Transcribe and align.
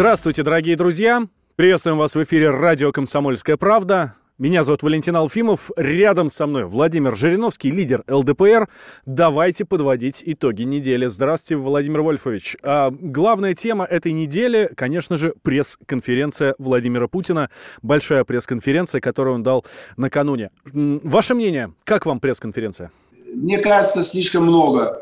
Здравствуйте, 0.00 0.42
дорогие 0.42 0.76
друзья! 0.76 1.26
Приветствуем 1.56 1.98
вас 1.98 2.14
в 2.14 2.22
эфире 2.22 2.48
радио 2.48 2.90
«Комсомольская 2.90 3.58
правда». 3.58 4.14
Меня 4.38 4.62
зовут 4.62 4.82
Валентин 4.82 5.14
Алфимов. 5.14 5.70
Рядом 5.76 6.30
со 6.30 6.46
мной 6.46 6.64
Владимир 6.64 7.14
Жириновский, 7.14 7.70
лидер 7.70 8.02
ЛДПР. 8.08 8.70
Давайте 9.04 9.66
подводить 9.66 10.22
итоги 10.24 10.62
недели. 10.62 11.04
Здравствуйте, 11.04 11.56
Владимир 11.56 12.00
Вольфович. 12.00 12.56
А, 12.62 12.90
главная 12.90 13.54
тема 13.54 13.84
этой 13.84 14.12
недели, 14.12 14.72
конечно 14.74 15.18
же, 15.18 15.34
пресс-конференция 15.42 16.54
Владимира 16.56 17.06
Путина. 17.06 17.50
Большая 17.82 18.24
пресс-конференция, 18.24 19.02
которую 19.02 19.34
он 19.34 19.42
дал 19.42 19.66
накануне. 19.98 20.50
Ваше 20.64 21.34
мнение, 21.34 21.74
как 21.84 22.06
вам 22.06 22.20
пресс-конференция? 22.20 22.90
Мне 23.26 23.58
кажется, 23.58 24.02
слишком 24.02 24.44
много 24.44 24.98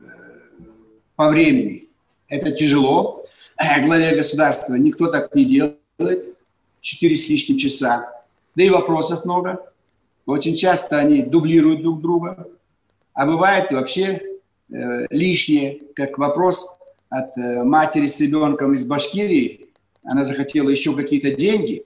э, 0.00 0.04
по 1.16 1.28
времени. 1.28 1.90
Это 2.28 2.50
тяжело. 2.50 3.17
Главе 3.58 4.14
государства 4.14 4.74
никто 4.74 5.08
так 5.08 5.34
не 5.34 5.44
делает. 5.44 6.36
Четыре 6.80 7.16
с 7.16 7.28
лишним 7.28 7.58
часа 7.58 8.18
да 8.58 8.64
и 8.64 8.70
вопросов 8.70 9.24
много. 9.24 9.60
Очень 10.26 10.56
часто 10.56 10.98
они 10.98 11.22
дублируют 11.22 11.80
друг 11.80 12.00
друга, 12.00 12.48
а 13.14 13.24
бывает 13.24 13.70
вообще 13.70 14.20
э, 14.68 15.06
лишнее, 15.10 15.80
как 15.94 16.18
вопрос 16.18 16.68
от 17.08 17.38
э, 17.38 17.62
матери 17.62 18.08
с 18.08 18.18
ребенком 18.18 18.74
из 18.74 18.84
Башкирии. 18.84 19.68
Она 20.02 20.24
захотела 20.24 20.68
еще 20.70 20.96
какие-то 20.96 21.36
деньги, 21.36 21.84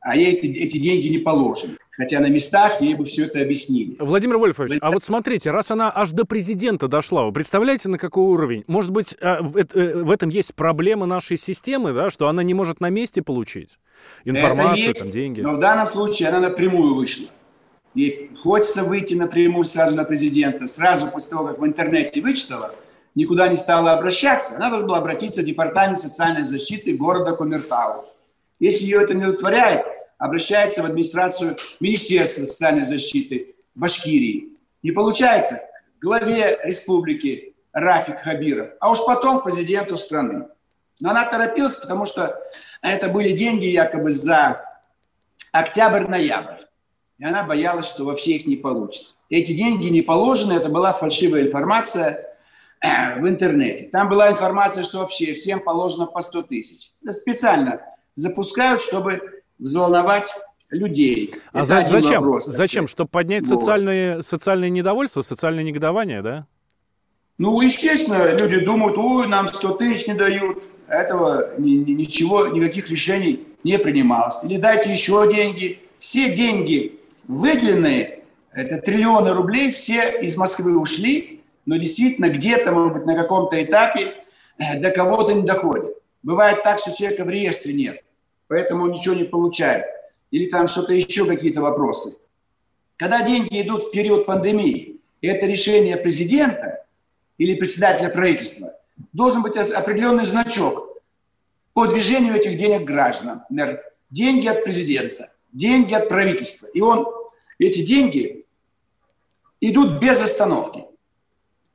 а 0.00 0.16
ей 0.16 0.34
эти, 0.34 0.46
эти 0.46 0.78
деньги 0.78 1.06
не 1.06 1.18
положены. 1.18 1.76
Хотя 1.98 2.20
на 2.20 2.28
местах 2.28 2.80
ей 2.80 2.94
бы 2.94 3.04
все 3.04 3.26
это 3.26 3.40
объяснили. 3.40 3.96
Владимир 3.98 4.38
Вольфович, 4.38 4.74
Вы... 4.74 4.78
а 4.80 4.92
вот 4.92 5.02
смотрите, 5.02 5.50
раз 5.50 5.72
она 5.72 5.92
аж 5.92 6.12
до 6.12 6.24
президента 6.24 6.86
дошла, 6.86 7.24
вы 7.24 7.32
представляете, 7.32 7.88
на 7.88 7.98
какой 7.98 8.22
уровень? 8.22 8.62
Может 8.68 8.92
быть, 8.92 9.16
э, 9.20 9.40
в 9.42 10.10
этом 10.12 10.28
есть 10.28 10.54
проблема 10.54 11.06
нашей 11.06 11.36
системы, 11.36 11.92
да, 11.92 12.08
что 12.08 12.28
она 12.28 12.44
не 12.44 12.54
может 12.54 12.78
на 12.78 12.88
месте 12.88 13.20
получить? 13.20 13.80
Информацию, 14.24 14.86
есть, 14.86 15.02
там, 15.02 15.10
деньги. 15.10 15.40
Но 15.40 15.54
в 15.54 15.58
данном 15.58 15.88
случае 15.88 16.28
она 16.28 16.38
напрямую 16.38 16.94
вышла. 16.94 17.26
Ей 17.96 18.30
хочется 18.40 18.84
выйти 18.84 19.14
напрямую 19.14 19.64
сразу 19.64 19.96
на 19.96 20.04
президента. 20.04 20.68
Сразу 20.68 21.10
после 21.10 21.30
того, 21.30 21.48
как 21.48 21.58
в 21.58 21.66
интернете 21.66 22.20
вычитала, 22.20 22.76
никуда 23.16 23.48
не 23.48 23.56
стала 23.56 23.94
обращаться. 23.94 24.54
Она 24.54 24.70
должна 24.70 24.86
была 24.86 24.98
обратиться 24.98 25.42
в 25.42 25.44
Департамент 25.44 25.98
социальной 25.98 26.44
защиты 26.44 26.96
города 26.96 27.32
Кумертау. 27.32 28.04
Если 28.60 28.84
ее 28.84 29.02
это 29.02 29.14
не 29.14 29.24
удовлетворяет, 29.24 29.84
обращается 30.18 30.82
в 30.82 30.86
администрацию 30.86 31.56
Министерства 31.80 32.44
социальной 32.44 32.82
защиты 32.82 33.54
Башкирии. 33.74 34.48
Не 34.82 34.90
получается 34.90 35.62
главе 36.00 36.58
республики 36.62 37.54
Рафик 37.72 38.20
Хабиров, 38.20 38.72
а 38.80 38.90
уж 38.90 39.04
потом 39.04 39.42
президенту 39.42 39.96
страны. 39.96 40.48
Но 41.00 41.10
она 41.10 41.24
торопилась, 41.26 41.76
потому 41.76 42.06
что 42.06 42.36
это 42.82 43.08
были 43.08 43.32
деньги 43.32 43.66
якобы 43.66 44.10
за 44.10 44.64
октябрь-ноябрь. 45.52 46.64
И 47.18 47.24
она 47.24 47.44
боялась, 47.44 47.86
что 47.86 48.04
вообще 48.04 48.32
их 48.32 48.46
не 48.46 48.56
получит. 48.56 49.14
Эти 49.28 49.52
деньги 49.52 49.88
не 49.88 50.02
положены, 50.02 50.54
это 50.54 50.68
была 50.68 50.92
фальшивая 50.92 51.42
информация 51.42 52.36
э, 52.80 53.20
в 53.20 53.28
интернете. 53.28 53.88
Там 53.92 54.08
была 54.08 54.30
информация, 54.30 54.82
что 54.82 54.98
вообще 54.98 55.34
всем 55.34 55.60
положено 55.60 56.06
по 56.06 56.20
100 56.20 56.42
тысяч. 56.42 56.92
Специально 57.10 57.82
запускают, 58.14 58.82
чтобы 58.82 59.37
взволновать 59.58 60.28
людей. 60.70 61.34
А 61.52 61.62
это 61.62 61.84
зачем? 61.84 62.22
Вопрос, 62.22 62.46
зачем? 62.46 62.86
Чтобы 62.86 63.10
поднять 63.10 63.46
вот. 63.46 63.60
социальное, 63.60 64.20
социальное 64.20 64.68
недовольство, 64.68 65.22
социальное 65.22 65.64
негодование, 65.64 66.22
да? 66.22 66.46
Ну, 67.38 67.60
естественно, 67.60 68.36
люди 68.36 68.58
думают, 68.58 68.98
ой, 68.98 69.28
нам 69.28 69.46
100 69.46 69.72
тысяч 69.76 70.06
не 70.08 70.14
дают 70.14 70.62
этого 70.88 71.50
ни, 71.58 71.70
ни, 71.70 71.92
ничего, 71.92 72.48
никаких 72.48 72.90
решений 72.90 73.46
не 73.62 73.78
принималось. 73.78 74.42
Или 74.44 74.58
дайте 74.58 74.92
еще 74.92 75.28
деньги. 75.30 75.80
Все 75.98 76.32
деньги 76.32 76.98
выделенные, 77.26 78.20
это 78.52 78.78
триллионы 78.78 79.32
рублей, 79.32 79.70
все 79.70 80.20
из 80.20 80.36
Москвы 80.36 80.76
ушли, 80.78 81.42
но 81.66 81.76
действительно 81.76 82.28
где-то, 82.28 82.72
может 82.72 82.94
быть, 82.94 83.06
на 83.06 83.14
каком-то 83.14 83.62
этапе 83.62 84.14
э, 84.58 84.80
до 84.80 84.90
кого-то 84.90 85.34
не 85.34 85.42
доходит. 85.42 85.96
Бывает 86.22 86.62
так, 86.62 86.78
что 86.78 86.96
человека 86.96 87.24
в 87.24 87.28
реестре 87.28 87.74
нет, 87.74 88.02
поэтому 88.48 88.84
он 88.84 88.92
ничего 88.92 89.14
не 89.14 89.24
получает. 89.24 89.84
Или 90.30 90.50
там 90.50 90.66
что-то 90.66 90.92
еще, 90.92 91.26
какие-то 91.26 91.60
вопросы. 91.60 92.18
Когда 92.96 93.22
деньги 93.22 93.62
идут 93.62 93.84
в 93.84 93.90
период 93.92 94.26
пандемии, 94.26 94.96
и 95.20 95.26
это 95.28 95.46
решение 95.46 95.96
президента 95.96 96.84
или 97.38 97.54
председателя 97.54 98.08
правительства, 98.08 98.74
должен 99.12 99.42
быть 99.42 99.56
определенный 99.56 100.24
значок 100.24 100.98
по 101.72 101.86
движению 101.86 102.34
этих 102.34 102.56
денег 102.56 102.84
гражданам. 102.84 103.44
Например, 103.48 103.84
деньги 104.10 104.48
от 104.48 104.64
президента, 104.64 105.30
деньги 105.52 105.94
от 105.94 106.08
правительства. 106.08 106.66
И 106.66 106.80
он, 106.80 107.06
эти 107.58 107.84
деньги 107.84 108.44
идут 109.60 110.00
без 110.00 110.22
остановки. 110.22 110.84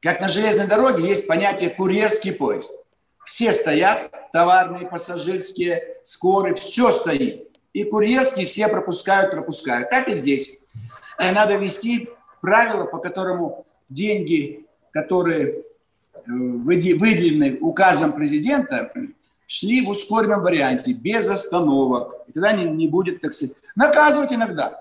Как 0.02 0.20
на 0.20 0.28
железной 0.28 0.68
дороге 0.68 1.08
есть 1.08 1.28
понятие 1.28 1.70
курьерский 1.70 2.34
поезд. 2.34 2.76
Все 3.26 3.52
стоят, 3.52 4.12
товарные, 4.32 4.88
пассажирские, 4.88 5.98
скорые, 6.04 6.56
все 6.56 6.92
стоит. 6.92 7.50
И 7.74 7.84
курьерские 7.84 8.46
все 8.46 8.68
пропускают, 8.68 9.32
пропускают. 9.32 9.90
Так 9.90 10.08
и 10.08 10.14
здесь. 10.14 10.60
Э, 11.18 11.32
надо 11.32 11.56
ввести 11.56 12.10
правила, 12.42 12.86
по 12.86 12.98
которому 13.00 13.66
деньги, 13.90 14.66
которые 14.92 15.64
выделенные 16.26 17.58
указом 17.60 18.14
президента, 18.14 18.92
шли 19.48 19.84
в 19.86 19.90
ускоренном 19.90 20.42
варианте, 20.42 20.94
без 20.94 21.30
остановок. 21.30 22.16
И 22.28 22.32
тогда 22.32 22.54
не, 22.54 22.66
не 22.66 22.88
будет, 22.88 23.22
так 23.22 23.34
сказать, 23.34 23.56
наказывать 23.76 24.32
иногда. 24.32 24.80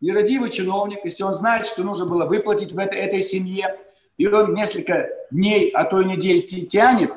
Нерадивый 0.00 0.50
чиновник, 0.50 1.00
если 1.04 1.22
он 1.22 1.32
знает, 1.32 1.66
что 1.66 1.82
нужно 1.82 2.06
было 2.06 2.26
выплатить 2.26 2.72
в 2.72 2.78
этой, 2.78 3.00
этой 3.00 3.20
семье, 3.20 3.78
и 4.18 4.26
он 4.26 4.54
несколько 4.54 5.08
дней, 5.30 5.70
а 5.70 5.84
то 5.84 6.00
и 6.00 6.04
недель 6.04 6.46
тянет, 6.46 7.12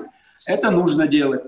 это 0.46 0.72
нужно 0.72 1.08
делать. 1.08 1.44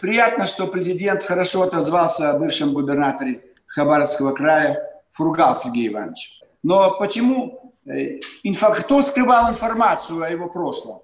Приятно, 0.00 0.46
что 0.46 0.66
президент 0.66 1.22
хорошо 1.22 1.62
отозвался 1.62 2.30
о 2.30 2.38
бывшем 2.38 2.72
губернаторе 2.72 3.42
Хабаровского 3.66 4.32
края 4.32 5.02
Фургал 5.10 5.54
Сергей 5.54 5.88
Иванович. 5.88 6.38
Но 6.62 6.98
почему? 6.98 7.74
Э, 7.86 8.20
инфо... 8.42 8.70
Кто 8.72 9.00
скрывал 9.00 9.50
информацию 9.50 10.22
о 10.22 10.30
его 10.30 10.48
прошлом? 10.48 11.02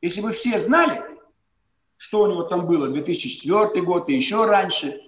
Если 0.00 0.20
бы 0.20 0.32
все 0.32 0.58
знали, 0.58 1.02
что 1.96 2.22
у 2.22 2.26
него 2.26 2.44
там 2.44 2.66
было, 2.66 2.88
2004 2.88 3.84
год 3.84 4.08
и 4.08 4.14
еще 4.14 4.46
раньше, 4.46 5.00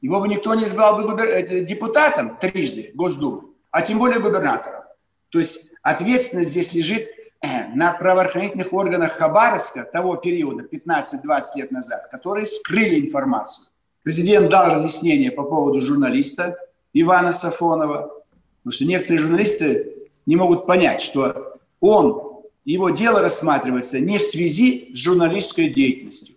его 0.00 0.20
бы 0.20 0.28
никто 0.28 0.54
не 0.54 0.64
избрал 0.64 0.96
бы 0.96 1.04
губер... 1.04 1.64
депутатом 1.64 2.36
трижды 2.38 2.92
Госдумы, 2.94 3.42
а 3.70 3.82
тем 3.82 3.98
более 3.98 4.20
губернатором. 4.20 4.84
То 5.30 5.38
есть 5.38 5.70
ответственность 5.82 6.50
здесь 6.50 6.72
лежит 6.72 7.02
э, 7.02 7.17
на 7.74 7.92
правоохранительных 7.92 8.72
органах 8.72 9.12
Хабаровска 9.12 9.84
того 9.84 10.16
периода, 10.16 10.64
15-20 10.64 11.42
лет 11.56 11.70
назад, 11.70 12.08
которые 12.10 12.46
скрыли 12.46 13.00
информацию. 13.00 13.68
Президент 14.02 14.48
дал 14.48 14.70
разъяснение 14.70 15.30
по 15.30 15.42
поводу 15.42 15.80
журналиста 15.80 16.56
Ивана 16.92 17.32
Сафонова, 17.32 18.22
потому 18.58 18.72
что 18.72 18.84
некоторые 18.84 19.20
журналисты 19.20 20.08
не 20.26 20.36
могут 20.36 20.66
понять, 20.66 21.00
что 21.00 21.58
он 21.80 22.42
его 22.64 22.90
дело 22.90 23.20
рассматривается 23.20 24.00
не 24.00 24.18
в 24.18 24.22
связи 24.22 24.90
с 24.92 24.98
журналистской 24.98 25.68
деятельностью, 25.68 26.36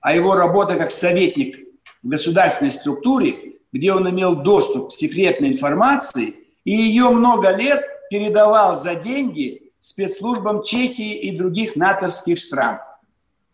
а 0.00 0.14
его 0.14 0.34
работа 0.34 0.76
как 0.76 0.90
советник 0.90 1.68
в 2.02 2.08
государственной 2.08 2.70
структуре, 2.70 3.54
где 3.72 3.92
он 3.92 4.08
имел 4.08 4.36
доступ 4.36 4.88
к 4.88 4.92
секретной 4.92 5.48
информации 5.48 6.34
и 6.64 6.72
ее 6.72 7.10
много 7.10 7.50
лет 7.50 7.84
передавал 8.10 8.74
за 8.74 8.94
деньги 8.94 9.67
спецслужбам 9.80 10.62
Чехии 10.62 11.14
и 11.14 11.36
других 11.36 11.76
натовских 11.76 12.38
стран. 12.38 12.80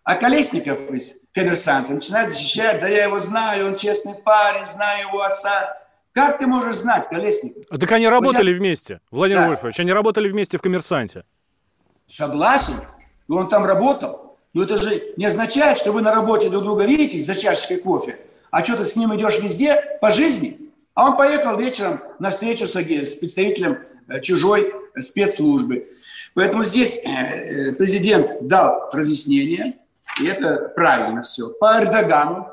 А 0.03 0.17
Колесников 0.17 0.91
из 0.91 1.23
коммерсанта 1.33 1.95
начинает 1.95 2.31
защищать, 2.31 2.81
да 2.81 2.89
я 2.89 3.05
его 3.05 3.19
знаю, 3.19 3.69
он 3.69 3.77
честный 3.77 4.15
парень, 4.15 4.67
знаю 4.67 5.09
его 5.09 5.23
отца. 5.23 5.79
Как 6.13 6.39
ты 6.39 6.47
можешь 6.47 6.77
знать 6.77 7.09
Колесникова? 7.09 7.79
Так 7.79 7.91
они 7.93 8.09
работали 8.09 8.49
сейчас... 8.49 8.59
вместе, 8.59 9.01
Владимир 9.11 9.43
да. 9.43 9.49
Вольфович, 9.49 9.81
они 9.81 9.93
работали 9.93 10.29
вместе 10.29 10.59
в 10.59 10.63
коммерсанте. 10.63 11.25
Согласен. 12.07 12.81
И 13.29 13.33
он 13.33 13.49
там 13.49 13.65
работал. 13.65 14.37
Но 14.53 14.63
это 14.63 14.77
же 14.77 15.15
не 15.17 15.27
означает, 15.27 15.79
что 15.79 15.91
вы 15.91 16.03
на 16.03 16.15
работе 16.15 16.49
друг 16.49 16.63
друга 16.63 16.85
видитесь 16.85 17.27
за 17.27 17.35
чашечкой 17.35 17.79
кофе, 17.79 18.21
а 18.51 18.63
что 18.63 18.77
ты 18.77 18.85
с 18.85 18.95
ним 18.95 19.15
идешь 19.17 19.41
везде 19.41 19.99
по 20.01 20.11
жизни. 20.11 20.71
А 20.95 21.07
он 21.07 21.17
поехал 21.17 21.57
вечером 21.59 22.01
на 22.21 22.31
встречу 22.31 22.67
с 22.67 22.73
представителем 22.73 23.81
э, 24.07 24.21
чужой 24.21 24.73
спецслужбы. 24.97 25.89
Поэтому 26.35 26.65
здесь 26.65 26.99
э, 26.99 27.73
президент 27.73 28.47
дал 28.47 28.91
разъяснение, 28.93 29.75
и 30.21 30.27
это 30.27 30.73
правильно 30.75 31.23
все. 31.23 31.51
По 31.51 31.79
Эрдогану 31.79 32.49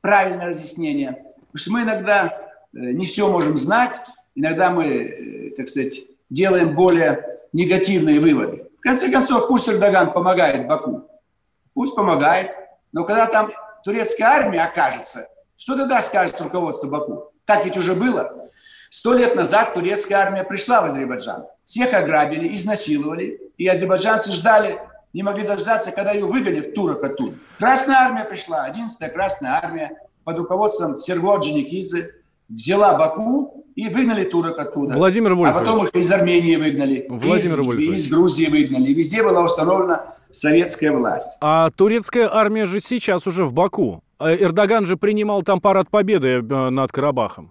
правильное 0.00 0.46
разъяснение. 0.46 1.24
Потому 1.52 1.56
что 1.56 1.72
мы 1.72 1.82
иногда 1.82 2.26
э, 2.26 2.30
не 2.72 3.06
все 3.06 3.28
можем 3.28 3.56
знать, 3.56 4.00
иногда 4.34 4.70
мы, 4.70 5.52
так 5.56 5.68
сказать, 5.68 6.02
делаем 6.30 6.74
более 6.74 7.40
негативные 7.52 8.20
выводы. 8.20 8.68
В 8.78 8.82
конце 8.82 9.10
концов, 9.10 9.48
пусть 9.48 9.68
Эрдоган 9.68 10.12
помогает 10.12 10.66
Баку. 10.66 11.08
Пусть 11.74 11.94
помогает. 11.94 12.50
Но 12.92 13.04
когда 13.04 13.26
там 13.26 13.50
турецкая 13.84 14.28
армия 14.28 14.62
окажется, 14.62 15.28
что 15.56 15.76
тогда 15.76 16.00
скажет 16.00 16.40
руководство 16.40 16.88
Баку? 16.88 17.32
Так 17.44 17.64
ведь 17.64 17.76
уже 17.76 17.94
было. 17.94 18.50
Сто 18.88 19.14
лет 19.14 19.34
назад 19.34 19.74
турецкая 19.74 20.18
армия 20.18 20.44
пришла 20.44 20.82
в 20.82 20.86
Азербайджан. 20.86 21.46
Всех 21.72 21.94
ограбили, 21.94 22.52
изнасиловали. 22.52 23.40
И 23.56 23.66
азербайджанцы 23.66 24.30
ждали, 24.30 24.78
не 25.14 25.22
могли 25.22 25.42
дождаться, 25.46 25.90
когда 25.90 26.12
ее 26.12 26.26
выгонят 26.26 26.74
турок 26.74 27.02
оттуда. 27.02 27.34
Красная 27.58 27.96
армия 27.96 28.26
пришла, 28.26 28.68
11-я 28.68 29.08
Красная 29.08 29.52
армия 29.52 29.96
под 30.22 30.36
руководством 30.36 30.98
Серго 30.98 31.34
Джаникидзе 31.38 32.10
взяла 32.50 32.94
Баку 32.98 33.64
и 33.74 33.88
выгнали 33.88 34.24
турок 34.24 34.58
оттуда. 34.58 34.94
Владимир 34.94 35.34
Вольфович. 35.34 35.56
А 35.56 35.60
потом 35.60 35.86
их 35.86 35.94
из 35.94 36.12
Армении 36.12 36.56
выгнали, 36.56 37.06
Владимир 37.08 37.60
из, 37.60 37.66
Вольфович. 37.66 37.98
из 38.00 38.10
Грузии 38.10 38.46
выгнали. 38.48 38.92
Везде 38.92 39.22
была 39.22 39.40
установлена 39.42 40.14
советская 40.28 40.92
власть. 40.92 41.38
А 41.40 41.70
турецкая 41.70 42.28
армия 42.30 42.66
же 42.66 42.80
сейчас 42.80 43.26
уже 43.26 43.46
в 43.46 43.54
Баку. 43.54 44.02
А 44.18 44.34
Эрдоган 44.34 44.84
же 44.84 44.98
принимал 44.98 45.40
там 45.40 45.58
парад 45.58 45.88
победы 45.88 46.28
э, 46.28 46.68
над 46.68 46.92
Карабахом. 46.92 47.50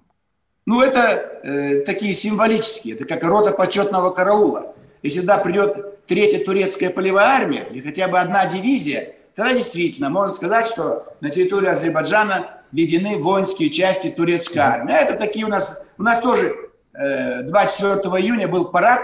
Ну, 0.66 0.82
это 0.82 1.40
э, 1.44 1.82
такие 1.86 2.14
символические. 2.14 2.96
Это 2.96 3.06
как 3.06 3.24
рота 3.24 3.52
почетного 3.52 4.12
караула. 4.12 4.76
Если 5.02 5.22
туда 5.22 5.38
придет 5.38 6.06
третья 6.06 6.44
турецкая 6.44 6.90
полевая 6.90 7.28
армия, 7.28 7.68
или 7.72 7.82
хотя 7.82 8.08
бы 8.08 8.20
одна 8.20 8.46
дивизия, 8.46 9.16
тогда 9.36 9.54
действительно 9.54 10.10
можно 10.10 10.30
сказать, 10.30 10.68
что 10.68 11.16
на 11.22 11.30
территории 11.30 11.70
Азербайджана 11.70 12.62
введены 12.72 13.18
воинские 13.18 13.70
части 13.70 14.10
турецкой 14.10 14.60
армии. 14.60 14.94
А 14.94 15.00
это 15.00 15.14
такие 15.14 15.46
у 15.46 15.50
нас... 15.50 15.82
У 15.98 16.04
нас 16.04 16.20
тоже 16.20 16.56
э, 16.94 17.42
24 17.44 18.00
июня 18.24 18.48
был 18.48 18.66
парад, 18.66 19.02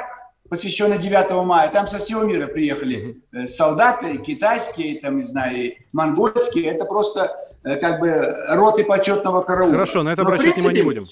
посвященный 0.49 0.97
9 0.97 1.45
мая. 1.45 1.69
Там 1.69 1.87
со 1.87 1.97
всего 1.97 2.23
мира 2.23 2.47
приехали 2.47 3.21
э, 3.33 3.45
солдаты, 3.45 4.17
китайские, 4.17 4.99
там, 4.99 5.17
не 5.17 5.23
знаю, 5.23 5.55
и 5.55 5.77
монгольские. 5.91 6.71
Это 6.71 6.85
просто 6.85 7.35
э, 7.63 7.75
как 7.77 7.99
бы 7.99 8.45
роты 8.47 8.83
почетного 8.83 9.41
караула. 9.41 9.71
Хорошо, 9.71 10.03
на 10.03 10.09
это 10.09 10.21
обращать 10.21 10.55
внимание 10.55 10.81
не 10.81 10.85
будем. 10.85 11.07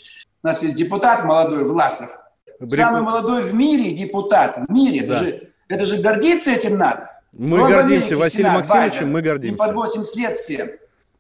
У 0.46 0.48
нас 0.48 0.62
есть 0.62 0.76
депутат 0.76 1.26
молодой, 1.26 1.64
Власов. 1.64 2.16
Брик- 2.60 2.76
Самый 2.76 3.02
молодой 3.02 3.42
в 3.42 3.56
мире 3.56 3.94
депутат. 3.94 4.60
В 4.68 4.72
мире. 4.72 5.00
Это, 5.00 5.08
Да. 5.14 5.20
же, 5.20 5.50
это 5.70 5.86
же 5.86 5.98
гордиться 5.98 6.52
этим 6.52 6.78
надо. 6.78 7.10
Мы 7.34 7.60
Он 7.60 7.66
в 7.68 7.72
гордимся, 7.72 8.16
Максимовичем, 8.16 8.70
Байден, 8.70 9.12
мы 9.12 9.20
Им 9.22 9.26
гордимся. 9.26 9.66
под 9.66 9.74
80 9.76 10.16
лет 10.18 10.38
всем. 10.38 10.70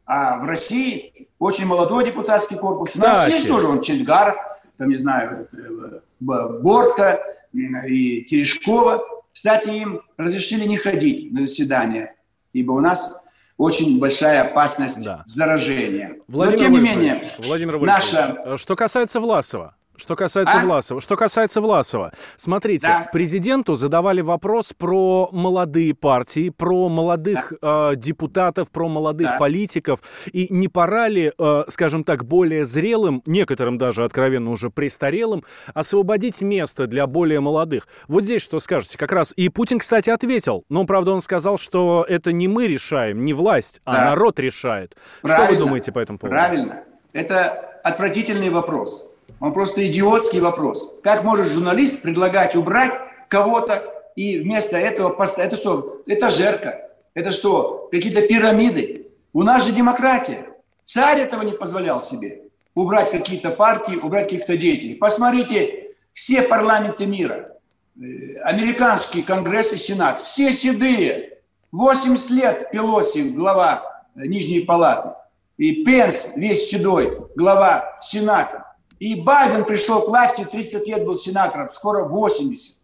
А 0.05 0.37
в 0.37 0.45
России 0.45 1.27
очень 1.39 1.65
молодой 1.65 2.05
депутатский 2.05 2.55
корпус. 2.55 2.95
У 2.97 3.01
нас 3.01 3.17
Кстати. 3.17 3.31
есть 3.33 3.47
тоже 3.47 3.67
он 3.67 3.81
Чельгаров, 3.81 4.37
там, 4.77 4.89
не 4.89 4.95
знаю, 4.95 5.47
э, 5.51 5.99
Бортко 6.19 7.19
и 7.51 8.21
Терешкова. 8.25 9.03
Кстати, 9.33 9.69
им 9.69 10.01
разрешили 10.17 10.65
не 10.65 10.77
ходить 10.77 11.33
на 11.33 11.39
заседания, 11.47 12.13
ибо 12.53 12.73
у 12.73 12.79
нас 12.79 13.23
очень 13.57 13.99
большая 13.99 14.43
опасность 14.43 15.03
Да. 15.03 15.23
заражения. 15.25 16.17
Владимир 16.27 16.59
Но, 16.59 16.65
тем 16.65 16.73
не 16.73 16.79
менее, 16.81 17.17
Владимир 17.39 17.79
наша... 17.79 18.35
э, 18.45 18.57
что 18.57 18.75
касается 18.75 19.19
Власова, 19.19 19.75
что 19.97 20.15
касается 20.15 20.59
А? 20.59 20.65
Власова, 20.65 21.01
что 21.01 21.15
касается 21.15 21.61
Власова, 21.61 22.11
смотрите, 22.35 22.87
Да. 22.87 23.09
президенту 23.11 23.75
задавали 23.75 24.21
вопрос 24.21 24.73
про 24.73 25.29
молодые 25.31 25.93
партии, 25.93 26.49
про 26.49 26.89
молодых 26.89 27.53
э, 27.61 27.93
депутатов, 27.95 28.71
про 28.71 28.87
молодых 28.87 29.27
Да. 29.27 29.37
политиков, 29.37 29.99
и 30.31 30.47
не 30.49 30.67
пора 30.67 31.07
ли, 31.07 31.31
э, 31.37 31.63
скажем 31.67 32.03
так, 32.03 32.25
более 32.25 32.65
зрелым, 32.65 33.21
некоторым 33.25 33.77
даже 33.77 34.03
откровенно 34.03 34.51
уже 34.51 34.69
престарелым, 34.69 35.43
освободить 35.73 36.41
место 36.41 36.87
для 36.87 37.07
более 37.07 37.39
молодых? 37.39 37.87
Вот 38.07 38.23
здесь 38.23 38.41
что 38.41 38.59
скажете? 38.59 38.97
Как 38.97 39.11
раз 39.11 39.33
и 39.35 39.49
Путин, 39.49 39.79
кстати, 39.79 40.09
ответил, 40.09 40.63
но 40.69 40.85
правда 40.85 41.11
он 41.11 41.21
сказал, 41.21 41.57
что 41.57 42.05
это 42.07 42.31
не 42.31 42.47
мы 42.47 42.67
решаем, 42.67 43.25
не 43.25 43.33
власть, 43.33 43.81
а 43.85 43.93
Да. 43.93 44.05
народ 44.11 44.39
решает. 44.39 44.95
Что 45.19 45.27
вы 45.27 45.35
Правильно. 45.35 45.59
думаете 45.59 45.91
по 45.91 45.99
этому 45.99 46.19
поводу? 46.19 46.35
Правильно. 46.35 46.83
Это 47.13 47.79
отвратительный 47.83 48.49
вопрос. 48.49 49.09
Он 49.39 49.53
просто 49.53 49.85
идиотский 49.87 50.39
вопрос. 50.39 50.99
Как 51.03 51.23
может 51.23 51.47
журналист 51.47 52.01
предлагать 52.01 52.55
убрать 52.55 52.93
кого-то 53.29 53.83
и 54.15 54.39
вместо 54.39 54.77
этого 54.77 55.09
поставить... 55.09 55.53
Это 55.53 55.61
что? 55.61 56.01
Это 56.07 56.29
жерка. 56.29 56.89
Это 57.13 57.31
что? 57.31 57.89
Какие-то 57.91 58.21
пирамиды. 58.21 59.07
У 59.33 59.43
нас 59.43 59.65
же 59.65 59.71
демократия. 59.71 60.47
Царь 60.83 61.21
этого 61.21 61.41
не 61.41 61.51
позволял 61.51 62.01
себе. 62.01 62.43
Убрать 62.73 63.11
какие-то 63.11 63.51
партии, 63.51 63.95
убрать 63.95 64.25
каких-то 64.25 64.57
деятелей. 64.57 64.95
Посмотрите 64.95 65.91
все 66.13 66.41
парламенты 66.41 67.05
мира. 67.05 67.51
Э, 67.97 68.39
Американский 68.43 69.21
конгресс 69.23 69.73
и 69.73 69.77
сенат. 69.77 70.19
Все 70.21 70.51
седые. 70.51 71.39
80 71.71 72.29
лет 72.31 72.71
Пелоси, 72.71 73.29
глава 73.29 74.05
э, 74.15 74.25
Нижней 74.25 74.61
палаты. 74.61 75.09
И 75.57 75.83
Пенс 75.83 76.33
весь 76.35 76.69
седой, 76.69 77.17
глава 77.35 77.97
Сената. 78.01 78.64
И 78.99 79.15
Байден 79.15 79.65
пришел 79.65 80.01
к 80.01 80.07
власти, 80.07 80.45
30 80.45 80.87
лет 80.87 81.05
был 81.05 81.13
сенатором, 81.13 81.69
скоро 81.69 82.05
80. 82.05 82.75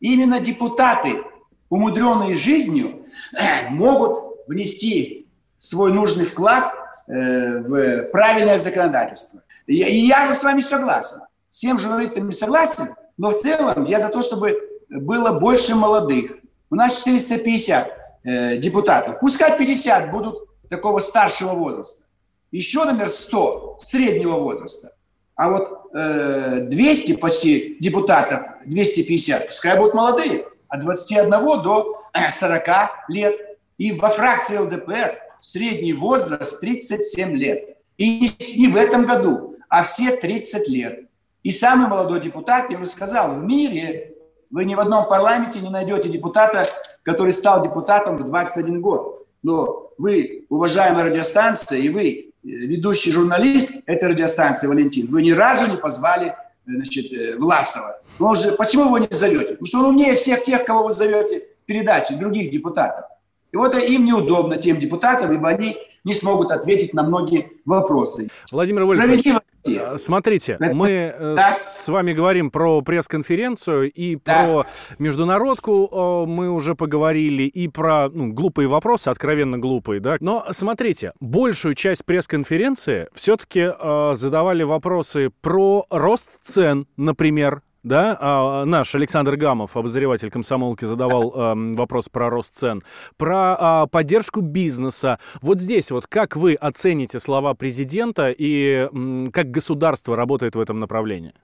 Именно 0.00 0.40
депутаты, 0.40 1.22
умудренные 1.68 2.34
жизнью, 2.34 3.06
могут 3.70 4.46
внести 4.46 5.26
свой 5.58 5.92
нужный 5.92 6.24
вклад 6.24 6.72
э, 7.06 7.58
в 7.60 8.02
правильное 8.10 8.58
законодательство. 8.58 9.42
И, 9.66 9.76
я 9.76 10.30
с 10.30 10.42
вами 10.44 10.60
согласен. 10.60 11.20
Всем 11.50 11.78
журналистам 11.78 12.26
не 12.26 12.32
согласен, 12.32 12.94
но 13.16 13.30
в 13.30 13.36
целом 13.36 13.84
я 13.84 13.98
за 13.98 14.08
то, 14.08 14.22
чтобы 14.22 14.58
было 14.88 15.38
больше 15.38 15.74
молодых. 15.74 16.32
У 16.70 16.74
нас 16.74 16.98
450 16.98 17.88
э, 18.24 18.56
депутатов. 18.56 19.20
Пускай 19.20 19.56
50 19.56 20.10
будут 20.10 20.48
такого 20.68 20.98
старшего 20.98 21.54
возраста. 21.54 22.04
Еще 22.50 22.84
номер 22.84 23.08
100 23.08 23.78
среднего 23.80 24.38
возраста. 24.38 24.92
А 25.36 25.50
вот 25.50 25.90
э, 25.94 26.60
200 26.60 27.16
почти 27.16 27.76
депутатов, 27.80 28.42
250, 28.66 29.46
пускай 29.48 29.76
будут 29.76 29.94
молодые, 29.94 30.46
от 30.68 30.80
21 30.80 31.30
до 31.30 32.00
э, 32.12 32.30
40 32.30 32.66
лет. 33.08 33.34
И 33.78 33.92
во 33.92 34.08
фракции 34.10 34.56
ЛДПР 34.58 35.18
средний 35.40 35.92
возраст 35.92 36.60
37 36.60 37.34
лет. 37.36 37.76
И 37.98 38.28
не- 38.56 38.68
в 38.68 38.76
этом 38.76 39.06
году, 39.06 39.56
а 39.68 39.82
все 39.82 40.16
30 40.16 40.68
лет. 40.68 41.08
И 41.42 41.50
самый 41.50 41.88
молодой 41.88 42.20
депутат, 42.20 42.70
я 42.70 42.76
уже 42.76 42.86
сказал, 42.86 43.36
в 43.36 43.44
мире 43.44 44.14
вы 44.50 44.64
ни 44.64 44.74
в 44.74 44.80
одном 44.80 45.08
парламенте 45.08 45.60
не 45.60 45.68
найдете 45.70 46.08
депутата, 46.08 46.62
который 47.02 47.32
стал 47.32 47.60
депутатом 47.62 48.16
в 48.18 48.24
21 48.24 48.80
год. 48.80 49.26
Но 49.42 49.90
вы, 49.98 50.46
уважаемая 50.48 51.04
радиостанция, 51.06 51.78
и 51.80 51.88
вы, 51.88 52.04
э, 52.08 52.33
ведущий 52.44 53.10
журналист 53.10 53.72
этой 53.86 54.10
радиостанции, 54.10 54.66
Валентин, 54.66 55.10
вы 55.10 55.22
ни 55.22 55.30
разу 55.30 55.66
не 55.66 55.76
позвали 55.76 56.28
э, 56.28 56.32
значит, 56.66 57.12
э, 57.12 57.36
Власова. 57.36 58.00
Но 58.18 58.28
он 58.28 58.36
же, 58.36 58.52
почему 58.52 58.90
вы 58.90 59.00
не 59.00 59.08
зовете? 59.10 59.52
Потому 59.52 59.66
что 59.66 59.78
он 59.78 59.86
умнее 59.86 60.14
всех 60.14 60.44
тех, 60.44 60.64
кого 60.64 60.84
вы 60.84 60.92
зовете 60.92 61.46
в 61.62 61.66
передаче, 61.66 62.14
других 62.14 62.50
депутатов. 62.50 63.06
И 63.52 63.56
вот 63.56 63.74
им 63.74 64.04
неудобно, 64.04 64.56
тем 64.56 64.78
депутатам, 64.78 65.32
ибо 65.32 65.48
они 65.48 65.76
не 66.04 66.12
смогут 66.12 66.50
ответить 66.50 66.92
на 66.92 67.02
многие 67.02 67.52
вопросы. 67.64 68.28
Владимир 68.52 68.84
Вольфович, 68.84 69.20
Справедливо. 69.20 69.42
Э, 69.66 69.96
смотрите, 69.96 70.56
Это- 70.60 70.74
мы 70.74 70.88
э, 70.88 71.34
Так. 71.36 71.52
с 71.54 71.88
вами 71.88 72.12
говорим 72.12 72.50
про 72.50 72.80
пресс-конференцию 72.82 73.90
и 73.90 74.16
Да. 74.24 74.44
про 74.44 74.66
международку 74.98 75.88
э, 75.90 76.30
мы 76.30 76.50
уже 76.50 76.74
поговорили, 76.74 77.44
и 77.44 77.68
про 77.68 78.08
ну, 78.08 78.32
глупые 78.32 78.68
вопросы, 78.68 79.08
откровенно 79.08 79.58
глупые, 79.58 80.00
да. 80.00 80.16
Но 80.20 80.44
смотрите, 80.50 81.12
большую 81.20 81.74
часть 81.74 82.04
пресс-конференции 82.04 83.08
все-таки 83.14 83.70
задавали 84.14 84.62
вопросы 84.62 85.30
про 85.40 85.86
рост 85.90 86.38
цен, 86.42 86.86
например, 86.96 87.62
да, 87.84 88.16
а, 88.18 88.64
наш 88.64 88.94
Александр 88.94 89.36
Гамов, 89.36 89.76
обозреватель 89.76 90.30
комсомолки, 90.30 90.86
задавал 90.86 91.32
эм, 91.36 91.74
вопрос 91.74 92.08
про 92.08 92.30
рост 92.30 92.54
цен, 92.54 92.82
про 93.16 93.56
а, 93.58 93.86
поддержку 93.86 94.40
бизнеса. 94.40 95.18
Вот 95.42 95.60
здесь 95.60 95.90
вот 95.90 96.06
как 96.06 96.34
вы 96.34 96.54
оцените 96.54 97.20
слова 97.20 97.54
президента 97.54 98.30
и 98.30 98.88
м, 98.90 99.30
как 99.30 99.50
государство 99.50 100.16
работает 100.16 100.56
в 100.56 100.60
этом 100.60 100.80
направлении? 100.80 101.34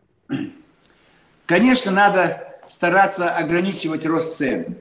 Конечно, 1.44 1.92
надо 1.92 2.58
стараться 2.68 3.30
ограничивать 3.30 4.06
рост 4.06 4.38
цен, 4.38 4.76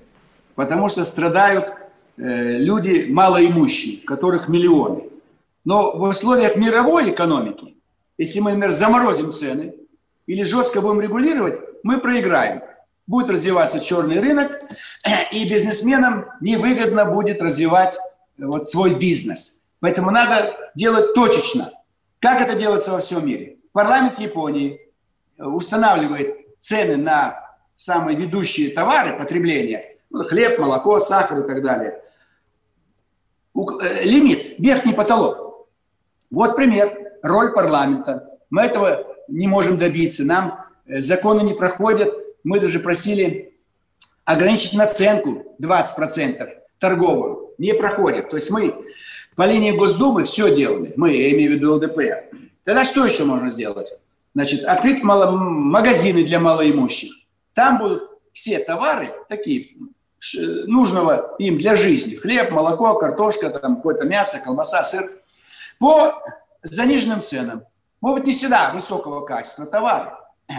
потому 0.55 0.87
что 0.87 1.03
страдают 1.03 1.73
э, 2.17 2.57
люди 2.57 3.07
малоимущие, 3.09 3.97
которых 3.97 4.47
миллионы. 4.47 5.09
Но 5.65 5.97
в 5.97 6.03
условиях 6.03 6.55
мировой 6.55 7.09
экономики, 7.09 7.75
если 8.17 8.39
мы, 8.39 8.51
например, 8.51 8.71
заморозим 8.71 9.31
цены 9.33 9.73
или 10.29 10.43
жестко 10.43 10.79
будем 10.79 11.01
регулировать, 11.01 11.59
мы 11.81 11.99
проиграем. 11.99 12.61
Будет 13.07 13.31
развиваться 13.31 13.79
черный 13.79 14.19
рынок, 14.19 14.61
и 15.31 15.49
бизнесменам 15.49 16.27
невыгодно 16.39 17.05
будет 17.05 17.41
развивать 17.41 17.95
э, 17.97 18.45
вот 18.45 18.67
свой 18.67 18.93
бизнес. 18.93 19.59
Поэтому 19.79 20.11
надо 20.11 20.55
делать 20.75 21.15
точечно. 21.15 21.71
Как 22.19 22.41
это 22.41 22.53
делается 22.53 22.91
во 22.91 22.99
всем 22.99 23.25
мире? 23.25 23.57
Парламент 23.71 24.19
Японии 24.19 24.79
э, 25.39 25.43
устанавливает 25.43 26.35
цены 26.59 26.97
на 26.97 27.43
самые 27.73 28.15
ведущие 28.15 28.69
товары 28.69 29.17
потребления, 29.17 29.97
ну, 30.11 30.23
хлеб, 30.25 30.59
молоко, 30.59 30.99
сахар 30.99 31.39
и 31.39 31.47
так 31.47 31.63
далее. 31.63 32.03
Э, 33.55 34.03
лимит, 34.03 34.59
верхний 34.59 34.93
потолок. 34.93 35.67
Вот 36.29 36.55
пример, 36.55 37.13
роль 37.23 37.51
парламента. 37.51 38.37
Мы 38.51 38.61
этого 38.61 39.08
не 39.29 39.47
можем 39.47 39.77
добиться, 39.77 40.25
нам 40.25 40.65
э, 40.85 40.99
законы 40.99 41.41
не 41.41 41.53
проходят. 41.53 42.13
Мы 42.43 42.59
даже 42.59 42.79
просили 42.79 43.53
ограничить 44.25 44.73
наценку 44.73 45.55
20% 45.61 46.47
торговую. 46.79 47.53
Не 47.57 47.73
проходит. 47.73 48.29
То 48.29 48.35
есть 48.37 48.51
мы 48.51 48.75
по 49.35 49.45
линии 49.45 49.71
Госдумы 49.71 50.23
все 50.23 50.53
делали. 50.53 50.93
Мы, 50.95 51.13
я 51.13 51.31
имею 51.31 51.51
в 51.51 51.55
виду 51.55 51.75
ЛДПР. 51.75 52.29
Тогда 52.63 52.83
что 52.83 53.03
еще 53.03 53.25
можно 53.25 53.49
сделать? 53.49 53.91
Значит, 54.35 54.63
открыть 54.63 55.03
мало, 55.03 55.31
магазины 55.31 56.23
для 56.23 56.39
малоимущих. 56.39 57.11
Там 57.53 57.77
будут 57.77 58.03
все 58.33 58.59
товары 58.59 59.09
такие, 59.27 59.75
нужного 60.33 61.35
им 61.39 61.57
для 61.57 61.75
жизни. 61.75 62.15
Хлеб, 62.15 62.51
молоко, 62.51 62.95
картошка, 62.97 63.49
там 63.49 63.77
какое-то 63.77 64.05
мясо, 64.07 64.39
колбаса, 64.39 64.83
сыр. 64.83 65.11
По 65.79 66.21
заниженным 66.63 67.21
ценам. 67.21 67.63
Могут 68.01 68.25
не 68.25 68.31
всегда 68.31 68.71
высокого 68.71 69.25
качества 69.25 69.65
товары. 69.65 70.11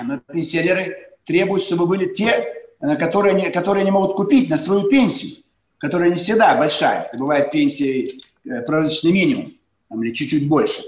Но 0.04 0.18
пенсионеры 0.18 1.10
требуют, 1.24 1.62
чтобы 1.62 1.86
были 1.86 2.12
те, 2.12 2.54
которые 2.98 3.34
они, 3.34 3.50
которые 3.50 3.82
они 3.82 3.90
могут 3.90 4.14
купить 4.14 4.48
на 4.48 4.56
свою 4.56 4.88
пенсию, 4.88 5.38
которая 5.78 6.10
не 6.10 6.16
всегда 6.16 6.54
большая. 6.56 7.10
Бывает 7.18 7.50
пенсия 7.50 8.08
э, 8.44 8.62
прожиточный 8.62 9.12
минимум, 9.12 9.52
там, 9.88 10.02
или 10.02 10.12
чуть-чуть 10.12 10.48
больше. 10.48 10.82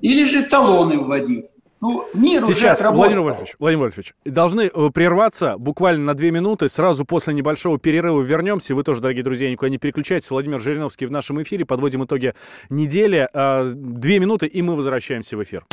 Или 0.00 0.24
же 0.24 0.44
талоны 0.44 0.98
вводить. 0.98 1.46
Ну, 1.82 2.08
мир 2.14 2.40
Сейчас, 2.42 2.78
уже 2.78 2.90
Владимир 2.90 3.22
Вольфович, 3.22 3.56
Владимир 3.58 3.82
Вольфович, 3.82 4.14
должны 4.24 4.70
э, 4.72 4.90
прерваться 4.94 5.58
буквально 5.58 6.04
на 6.04 6.14
две 6.14 6.30
минуты. 6.30 6.68
Сразу 6.68 7.04
после 7.04 7.34
небольшого 7.34 7.76
перерыва 7.76 8.22
вернемся. 8.22 8.76
Вы 8.76 8.84
тоже, 8.84 9.00
дорогие 9.00 9.24
друзья, 9.24 9.50
никуда 9.50 9.68
не 9.68 9.78
переключайтесь. 9.78 10.30
Владимир 10.30 10.60
Жириновский 10.60 11.06
в 11.06 11.10
нашем 11.10 11.42
эфире. 11.42 11.64
Подводим 11.64 12.04
итоги 12.04 12.34
недели. 12.70 13.28
А, 13.34 13.64
две 13.64 14.20
минуты, 14.20 14.46
и 14.46 14.62
мы 14.62 14.76
возвращаемся 14.76 15.36
в 15.36 15.42
эфир. 15.42 15.64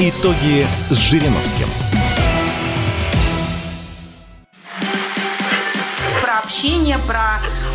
Итоги 0.00 0.64
с 0.90 0.96
Жириновским. 0.96 1.66
Про 6.20 6.38
общение, 6.40 6.96
про 7.06 7.38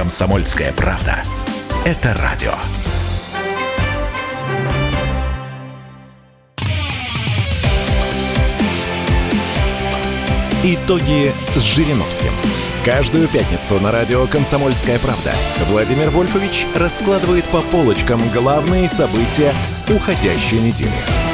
«Комсомольская 0.00 0.72
правда». 0.72 1.22
Это 1.84 2.16
радио. 2.22 2.54
Итоги 10.64 11.30
с 11.54 11.60
Жириновским. 11.60 12.30
Каждую 12.82 13.28
пятницу 13.28 13.78
на 13.78 13.92
радио 13.92 14.26
«Комсомольская 14.26 14.98
правда» 15.00 15.34
Владимир 15.68 16.08
Вольфович 16.08 16.66
раскладывает 16.74 17.44
по 17.44 17.60
полочкам 17.60 18.22
главные 18.30 18.88
события 18.88 19.52
уходящей 19.90 20.60
недели. 20.60 21.29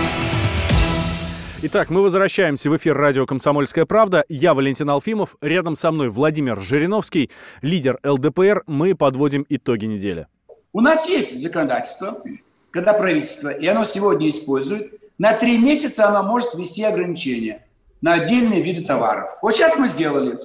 Итак, 1.69 1.91
мы 1.91 2.01
возвращаемся 2.01 2.71
в 2.71 2.77
эфир 2.77 2.97
радио 2.97 3.27
«Комсомольская 3.27 3.87
правда». 3.87 4.25
Я 4.29 4.55
Валентин 4.55 4.89
Алфимов. 4.89 5.35
Рядом 5.41 5.75
со 5.75 5.91
мной 5.91 6.11
Владимир 6.11 6.61
Жириновский, 6.61 7.29
лидер 7.61 7.99
ЛДПР. 8.05 8.63
Мы 8.69 8.95
подводим 8.95 9.45
итоги 9.49 9.87
недели. 9.87 10.29
У 10.73 10.81
нас 10.81 11.09
есть 11.09 11.41
законодательство, 11.41 12.23
когда 12.71 12.93
правительство, 12.93 13.49
и 13.49 13.67
оно 13.67 13.83
сегодня 13.83 14.29
использует, 14.29 14.95
на 15.19 15.33
три 15.33 15.59
месяца 15.59 16.07
оно 16.07 16.23
может 16.23 16.55
ввести 16.55 16.85
ограничения 16.85 17.67
на 18.01 18.13
отдельные 18.13 18.63
виды 18.63 18.87
товаров. 18.87 19.29
Вот 19.43 19.53
сейчас 19.57 19.77
мы 19.77 19.89
сделали. 19.89 20.39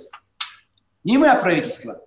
Не 1.03 1.19
мы, 1.19 1.29
а 1.29 1.39
правительство. 1.39 2.01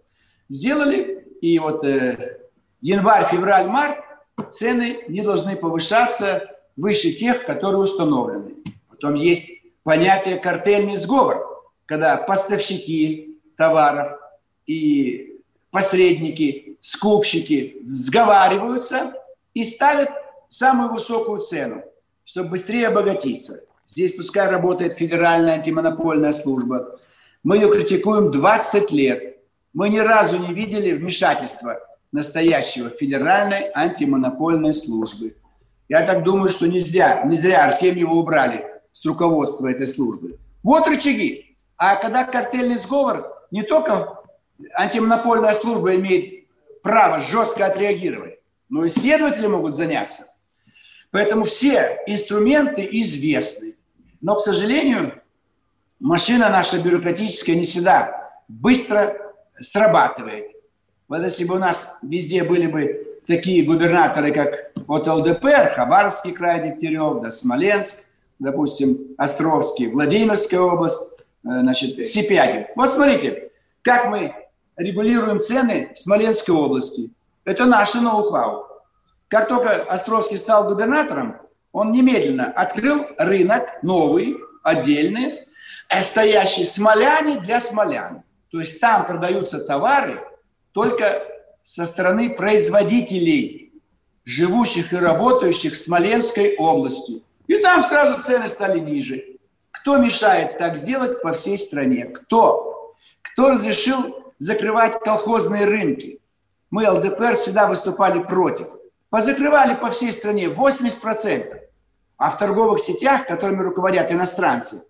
Сделали, 0.48 1.24
и 1.40 1.56
вот 1.60 1.84
э, 1.84 2.40
январь, 2.80 3.28
февраль, 3.30 3.68
март 3.68 4.00
цены 4.50 5.04
не 5.06 5.20
должны 5.20 5.54
повышаться 5.54 6.50
выше 6.76 7.12
тех, 7.12 7.46
которые 7.46 7.78
установлены. 7.78 8.56
Потом 8.94 9.14
есть 9.14 9.50
понятие 9.82 10.36
картельный 10.36 10.96
сговор, 10.96 11.64
когда 11.86 12.16
поставщики 12.16 13.38
товаров 13.56 14.08
и 14.66 15.40
посредники, 15.70 16.76
скупщики 16.80 17.76
сговариваются 17.86 19.14
и 19.52 19.64
ставят 19.64 20.10
самую 20.48 20.92
высокую 20.92 21.40
цену, 21.40 21.82
чтобы 22.24 22.50
быстрее 22.50 22.88
обогатиться. 22.88 23.64
Здесь 23.84 24.14
пускай 24.14 24.48
работает 24.48 24.92
Федеральная 24.92 25.54
антимонопольная 25.54 26.32
служба. 26.32 27.00
Мы 27.42 27.56
ее 27.56 27.68
критикуем 27.70 28.30
20 28.30 28.92
лет. 28.92 29.38
Мы 29.72 29.88
ни 29.88 29.98
разу 29.98 30.38
не 30.38 30.54
видели 30.54 30.92
вмешательства 30.92 31.80
настоящего 32.12 32.90
Федеральной 32.90 33.72
антимонопольной 33.74 34.72
службы. 34.72 35.36
Я 35.88 36.06
так 36.06 36.22
думаю, 36.22 36.48
что 36.48 36.68
не 36.68 36.78
зря, 36.78 37.24
не 37.24 37.36
зря 37.36 37.64
Артемьева 37.64 38.12
убрали 38.12 38.73
с 38.94 39.04
руководства 39.04 39.66
этой 39.68 39.88
службы. 39.88 40.38
Вот 40.62 40.86
рычаги. 40.86 41.56
А 41.76 41.96
когда 41.96 42.22
картельный 42.22 42.76
сговор, 42.76 43.36
не 43.50 43.62
только 43.64 44.20
антимонопольная 44.72 45.52
служба 45.52 45.96
имеет 45.96 46.46
право 46.80 47.18
жестко 47.18 47.66
отреагировать, 47.66 48.38
но 48.68 48.84
и 48.84 48.88
следователи 48.88 49.48
могут 49.48 49.74
заняться. 49.74 50.28
Поэтому 51.10 51.42
все 51.42 51.98
инструменты 52.06 52.88
известны. 52.92 53.74
Но, 54.20 54.36
к 54.36 54.40
сожалению, 54.40 55.20
машина 55.98 56.48
наша 56.48 56.80
бюрократическая 56.80 57.56
не 57.56 57.62
всегда 57.62 58.32
быстро 58.46 59.34
срабатывает. 59.60 60.52
Вот 61.08 61.20
если 61.20 61.44
бы 61.44 61.56
у 61.56 61.58
нас 61.58 61.96
везде 62.02 62.44
были 62.44 62.68
бы 62.68 63.20
такие 63.26 63.64
губернаторы, 63.64 64.32
как 64.32 64.72
от 64.86 65.08
ЛДПР, 65.08 65.72
Хабаровский 65.74 66.32
край, 66.32 66.62
Дегтярев, 66.62 67.22
да, 67.22 67.30
Смоленск, 67.30 68.04
допустим, 68.38 69.14
Островский, 69.16 69.88
Владимирская 69.88 70.60
область, 70.60 71.00
э, 71.20 71.24
значит, 71.42 72.06
Сипягин. 72.06 72.66
Вот 72.76 72.88
смотрите, 72.88 73.50
как 73.82 74.06
мы 74.06 74.34
регулируем 74.76 75.40
цены 75.40 75.92
в 75.94 75.98
Смоленской 75.98 76.54
области. 76.54 77.10
Это 77.44 77.66
наше 77.66 78.00
ноу-хау. 78.00 78.66
Как 79.28 79.48
только 79.48 79.82
Островский 79.82 80.38
стал 80.38 80.68
губернатором, 80.68 81.36
он 81.72 81.90
немедленно 81.90 82.46
открыл 82.46 83.06
рынок 83.18 83.82
новый, 83.82 84.36
отдельный, 84.62 85.46
стоящий 86.00 86.64
смоляне 86.64 87.40
для 87.40 87.60
смолян. 87.60 88.22
То 88.50 88.60
есть 88.60 88.80
там 88.80 89.06
продаются 89.06 89.58
товары 89.58 90.20
только 90.72 91.22
со 91.62 91.84
стороны 91.84 92.30
производителей, 92.30 93.72
живущих 94.24 94.92
и 94.92 94.96
работающих 94.96 95.72
в 95.72 95.78
Смоленской 95.78 96.56
области. 96.56 97.22
И 97.46 97.58
там 97.58 97.80
сразу 97.80 98.20
цены 98.22 98.48
стали 98.48 98.78
ниже. 98.78 99.38
Кто 99.70 99.98
мешает 99.98 100.58
так 100.58 100.76
сделать 100.76 101.22
по 101.22 101.32
всей 101.32 101.58
стране? 101.58 102.06
Кто? 102.06 102.94
Кто 103.22 103.50
разрешил 103.50 104.32
закрывать 104.38 104.98
колхозные 105.00 105.64
рынки? 105.64 106.20
Мы, 106.70 106.88
ЛДПР, 106.88 107.34
всегда 107.34 107.66
выступали 107.66 108.22
против. 108.22 108.68
Позакрывали 109.10 109.74
по 109.74 109.90
всей 109.90 110.10
стране 110.10 110.46
80%. 110.46 111.60
А 112.16 112.30
в 112.30 112.38
торговых 112.38 112.80
сетях, 112.80 113.26
которыми 113.26 113.60
руководят 113.60 114.10
иностранцы, 114.10 114.84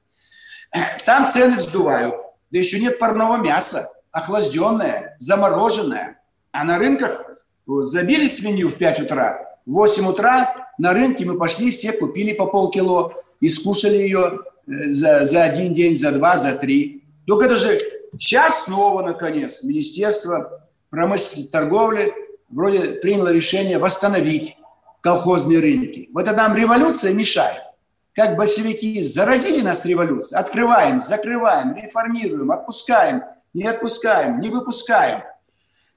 там 1.06 1.26
цены 1.26 1.56
вздувают. 1.56 2.14
Да 2.50 2.58
еще 2.58 2.78
нет 2.78 2.99
парного 2.99 3.37
мяса, 3.37 3.90
охлажденное, 4.12 5.16
замороженное. 5.18 6.23
А 6.52 6.64
на 6.64 6.78
рынках 6.78 7.25
забили 7.66 8.26
свинью 8.26 8.68
в 8.68 8.76
5 8.76 9.00
утра, 9.00 9.53
в 9.66 9.73
8 9.73 10.06
утра 10.06 10.68
на 10.78 10.92
рынке 10.92 11.25
мы 11.25 11.38
пошли, 11.38 11.71
все 11.71 11.92
купили 11.92 12.33
по 12.35 12.47
полкило 12.47 13.14
и 13.40 13.49
скушали 13.49 13.97
ее 13.97 14.40
э, 14.66 14.92
за, 14.92 15.25
за 15.25 15.42
один 15.44 15.73
день, 15.73 15.97
за 15.97 16.12
два, 16.12 16.37
за 16.37 16.52
три. 16.52 17.04
Только 17.26 17.47
это 17.47 17.56
же 17.56 17.78
сейчас 18.12 18.64
снова, 18.64 19.02
наконец, 19.02 19.62
Министерство 19.62 20.68
промышленности 20.90 21.47
и 21.47 21.49
торговли 21.49 22.14
вроде 22.49 22.92
приняло 23.00 23.33
решение 23.33 23.78
восстановить 23.78 24.56
колхозные 25.00 25.61
рынки. 25.61 26.09
Вот 26.12 26.26
это 26.26 26.37
нам 26.37 26.54
революция 26.54 27.12
мешает. 27.12 27.62
Как 28.14 28.37
большевики 28.37 29.02
заразили 29.02 29.61
нас 29.61 29.85
революцией. 29.85 30.40
Открываем, 30.40 31.00
закрываем, 31.00 31.75
реформируем, 31.75 32.52
отпускаем, 32.52 33.23
не 33.52 33.66
отпускаем, 33.66 34.40
не 34.40 34.50
выпускаем. 34.50 35.23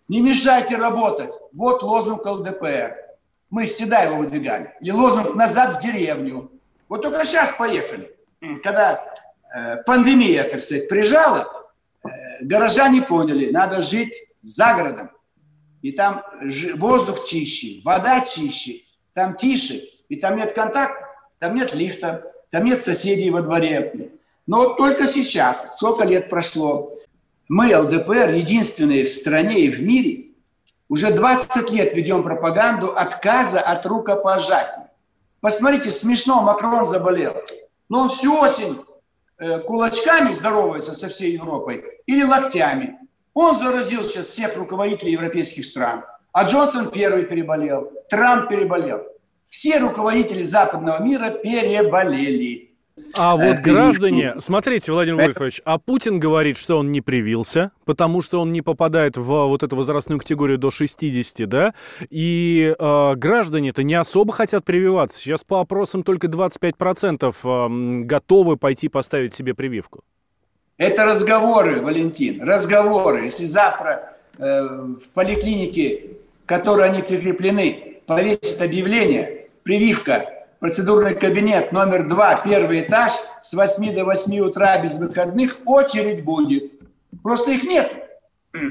Не 0.07 0.21
мешайте 0.21 0.77
работать. 0.77 1.31
Вот 1.53 1.83
лозунг 1.83 2.25
ЛДПР. 2.25 3.06
Мы 3.49 3.65
всегда 3.65 4.01
его 4.01 4.17
выдвигали. 4.17 4.73
И 4.81 4.91
лозунг 4.91 5.35
«назад 5.35 5.77
в 5.77 5.79
деревню». 5.81 6.51
Вот 6.89 7.01
только 7.01 7.23
сейчас 7.23 7.53
поехали. 7.53 8.15
Когда 8.63 9.13
э, 9.53 9.77
пандемия, 9.83 10.43
так 10.43 10.61
сказать, 10.61 10.87
прижала, 10.87 11.67
э, 12.03 12.09
горожане 12.41 13.01
поняли, 13.01 13.51
надо 13.51 13.81
жить 13.81 14.15
за 14.41 14.73
городом. 14.73 15.11
И 15.81 15.91
там 15.91 16.23
воздух 16.75 17.23
чище, 17.25 17.81
вода 17.83 18.21
чище, 18.21 18.81
там 19.13 19.35
тише, 19.35 19.83
и 20.09 20.15
там 20.15 20.37
нет 20.37 20.53
контакта, 20.53 21.07
там 21.39 21.55
нет 21.55 21.73
лифта, 21.73 22.31
там 22.49 22.65
нет 22.65 22.77
соседей 22.77 23.29
во 23.29 23.41
дворе. 23.41 24.11
Но 24.45 24.73
только 24.73 25.05
сейчас, 25.05 25.77
сколько 25.77 26.03
лет 26.03 26.29
прошло, 26.29 26.93
мы, 27.47 27.75
ЛДПР, 27.77 28.31
единственные 28.31 29.05
в 29.05 29.09
стране 29.09 29.61
и 29.61 29.69
в 29.69 29.81
мире, 29.81 30.26
уже 30.89 31.11
20 31.11 31.69
лет 31.71 31.93
ведем 31.93 32.23
пропаганду 32.23 32.93
отказа 32.95 33.59
от 33.59 33.85
рукопожатий. 33.85 34.83
Посмотрите, 35.41 35.91
смешно, 35.91 36.41
Макрон 36.41 36.85
заболел. 36.85 37.35
Но 37.89 38.01
он 38.01 38.09
всю 38.09 38.37
осень 38.39 38.83
э, 39.37 39.59
кулачками 39.59 40.31
здоровается 40.31 40.93
со 40.93 41.09
всей 41.09 41.33
Европой 41.33 41.83
или 42.05 42.23
локтями. 42.23 42.97
Он 43.33 43.53
заразил 43.53 44.03
сейчас 44.03 44.27
всех 44.27 44.55
руководителей 44.55 45.11
европейских 45.11 45.65
стран. 45.65 46.03
А 46.31 46.43
Джонсон 46.43 46.91
первый 46.91 47.23
переболел, 47.23 47.91
Трамп 48.09 48.49
переболел. 48.49 49.03
Все 49.49 49.79
руководители 49.79 50.41
западного 50.41 51.01
мира 51.01 51.29
переболели. 51.29 52.66
А 53.15 53.35
вот 53.35 53.57
э, 53.57 53.61
граждане, 53.61 54.35
смотрите, 54.39 54.91
Владимир 54.91 55.17
Вольфович, 55.17 55.61
а 55.65 55.77
Путин 55.77 56.19
говорит, 56.19 56.57
что 56.57 56.77
он 56.77 56.91
не 56.91 57.01
привился, 57.01 57.71
потому 57.85 58.21
что 58.21 58.41
он 58.41 58.51
не 58.51 58.61
попадает 58.61 59.17
в 59.17 59.23
вот 59.23 59.63
эту 59.63 59.75
возрастную 59.75 60.19
категорию 60.19 60.57
до 60.57 60.71
60, 60.71 61.47
да? 61.47 61.73
И 62.09 62.75
э, 62.77 63.13
граждане-то 63.15 63.83
не 63.83 63.95
особо 63.95 64.33
хотят 64.33 64.65
прививаться. 64.65 65.19
Сейчас 65.19 65.43
по 65.43 65.59
опросам 65.61 66.03
только 66.03 66.27
25% 66.27 67.35
э, 67.43 68.01
готовы 68.03 68.57
пойти 68.57 68.87
поставить 68.89 69.33
себе 69.33 69.53
прививку. 69.53 70.03
Это 70.77 71.05
разговоры, 71.05 71.81
Валентин, 71.81 72.41
разговоры. 72.41 73.25
Если 73.25 73.45
завтра 73.45 74.15
э, 74.37 74.43
в 74.43 75.09
поликлинике 75.13 76.17
которой 76.47 76.89
они 76.89 77.03
прикреплены, 77.03 77.99
повесит 78.07 78.59
объявление, 78.61 79.47
прививка, 79.63 80.36
процедурный 80.59 81.15
кабинет 81.15 81.71
номер 81.71 82.07
два, 82.07 82.35
первый 82.35 82.81
этаж, 82.81 83.13
с 83.41 83.53
8 83.53 83.95
до 83.95 84.05
8 84.05 84.39
утра 84.39 84.77
без 84.79 84.97
выходных, 84.97 85.59
очередь 85.65 86.23
будет. 86.23 86.71
Просто 87.23 87.51
их 87.51 87.63
нет. 87.63 87.91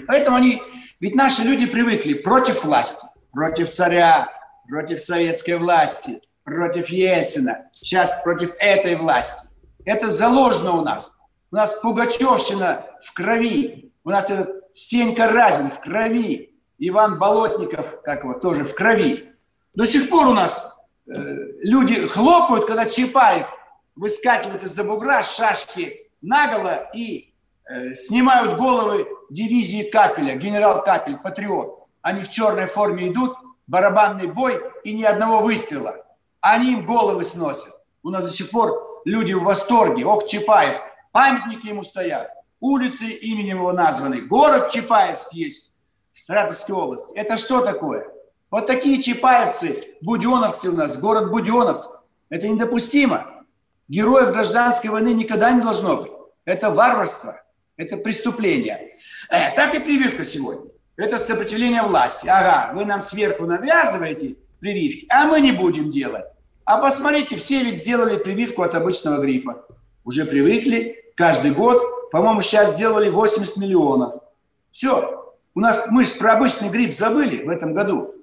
Поэтому 0.06 0.36
они, 0.36 0.62
ведь 1.00 1.14
наши 1.14 1.42
люди 1.42 1.66
привыкли 1.66 2.14
против 2.14 2.64
власти, 2.64 3.06
против 3.32 3.70
царя, 3.70 4.28
против 4.68 5.00
советской 5.00 5.58
власти, 5.58 6.20
против 6.44 6.88
Ельцина, 6.88 7.66
сейчас 7.72 8.22
против 8.22 8.54
этой 8.58 8.96
власти. 8.96 9.46
Это 9.84 10.08
заложено 10.08 10.72
у 10.72 10.82
нас. 10.82 11.16
У 11.52 11.56
нас 11.56 11.76
Пугачевщина 11.76 12.86
в 13.00 13.12
крови, 13.14 13.92
у 14.04 14.10
нас 14.10 14.30
этот 14.30 14.64
Сенька 14.72 15.28
Разин 15.28 15.70
в 15.70 15.80
крови, 15.80 16.52
Иван 16.78 17.18
Болотников, 17.18 18.02
как 18.02 18.24
его, 18.24 18.34
тоже 18.34 18.64
в 18.64 18.74
крови. 18.74 19.32
До 19.74 19.84
сих 19.84 20.10
пор 20.10 20.26
у 20.26 20.32
нас 20.32 20.75
люди 21.06 22.06
хлопают, 22.06 22.66
когда 22.66 22.84
Чапаев 22.84 23.52
выскакивает 23.94 24.62
из-за 24.64 24.84
бугра, 24.84 25.22
шашки 25.22 26.10
наголо 26.20 26.90
и 26.94 27.32
э, 27.68 27.94
снимают 27.94 28.58
головы 28.58 29.06
дивизии 29.30 29.88
Капеля, 29.90 30.34
генерал 30.34 30.82
Капель, 30.82 31.16
патриот. 31.16 31.86
Они 32.02 32.22
в 32.22 32.30
черной 32.30 32.66
форме 32.66 33.08
идут, 33.08 33.36
барабанный 33.66 34.26
бой 34.26 34.60
и 34.84 34.94
ни 34.94 35.02
одного 35.02 35.42
выстрела. 35.42 36.04
Они 36.40 36.72
им 36.72 36.86
головы 36.86 37.24
сносят. 37.24 37.74
У 38.02 38.10
нас 38.10 38.26
до 38.26 38.32
сих 38.32 38.50
пор 38.50 39.02
люди 39.04 39.32
в 39.32 39.42
восторге. 39.42 40.04
Ох, 40.04 40.26
Чапаев. 40.26 40.80
Памятники 41.12 41.68
ему 41.68 41.82
стоят. 41.82 42.30
Улицы 42.60 43.06
именем 43.08 43.58
его 43.58 43.72
названы. 43.72 44.20
Город 44.20 44.70
Чапаевский 44.70 45.44
есть 45.44 45.72
Саратовской 46.14 46.74
области. 46.74 47.14
Это 47.14 47.36
что 47.36 47.60
такое? 47.60 48.06
Вот 48.50 48.66
такие 48.66 49.02
чапаевцы, 49.02 49.80
буденовцы 50.00 50.70
у 50.70 50.72
нас, 50.72 50.98
город 50.98 51.30
Буденовск. 51.30 52.00
Это 52.28 52.48
недопустимо. 52.48 53.44
Героев 53.88 54.32
гражданской 54.32 54.90
войны 54.90 55.14
никогда 55.14 55.50
не 55.50 55.62
должно 55.62 55.96
быть. 55.96 56.12
Это 56.44 56.70
варварство, 56.70 57.42
это 57.76 57.96
преступление. 57.96 58.96
Э, 59.28 59.54
так 59.54 59.74
и 59.74 59.80
прививка 59.80 60.24
сегодня. 60.24 60.70
Это 60.96 61.18
сопротивление 61.18 61.82
власти. 61.82 62.26
Ага, 62.26 62.72
вы 62.74 62.84
нам 62.84 63.00
сверху 63.00 63.46
навязываете 63.46 64.36
прививки, 64.60 65.06
а 65.10 65.26
мы 65.26 65.40
не 65.40 65.52
будем 65.52 65.90
делать. 65.90 66.24
А 66.64 66.78
посмотрите, 66.78 67.36
все 67.36 67.62
ведь 67.62 67.76
сделали 67.76 68.16
прививку 68.16 68.62
от 68.62 68.74
обычного 68.74 69.20
гриппа. 69.20 69.66
Уже 70.04 70.24
привыкли, 70.24 71.12
каждый 71.16 71.50
год, 71.50 72.10
по-моему, 72.10 72.40
сейчас 72.40 72.74
сделали 72.74 73.08
80 73.08 73.56
миллионов. 73.58 74.22
Все, 74.70 75.34
у 75.54 75.60
нас 75.60 75.86
мы 75.90 76.04
же 76.04 76.14
про 76.14 76.34
обычный 76.34 76.68
грипп 76.68 76.92
забыли 76.92 77.44
в 77.44 77.50
этом 77.50 77.74
году. 77.74 78.15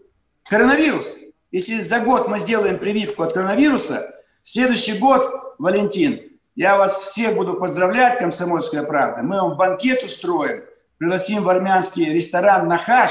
Коронавирус. 0.54 1.18
Если 1.52 1.82
за 1.82 2.00
год 2.00 2.28
мы 2.28 2.38
сделаем 2.38 2.78
прививку 2.78 3.24
от 3.24 3.34
коронавируса, 3.34 4.14
следующий 4.44 5.00
год, 5.00 5.56
Валентин, 5.58 6.22
я 6.54 6.78
вас 6.78 7.02
всех 7.02 7.34
буду 7.34 7.56
поздравлять, 7.56 8.20
«Комсомольская 8.20 8.84
правда». 8.84 9.24
Мы 9.24 9.42
вам 9.42 9.58
банкет 9.58 10.04
устроим, 10.04 10.64
пригласим 11.00 11.44
в 11.44 11.50
армянский 11.50 12.06
ресторан 12.14 12.68
«Нахаш», 12.68 13.10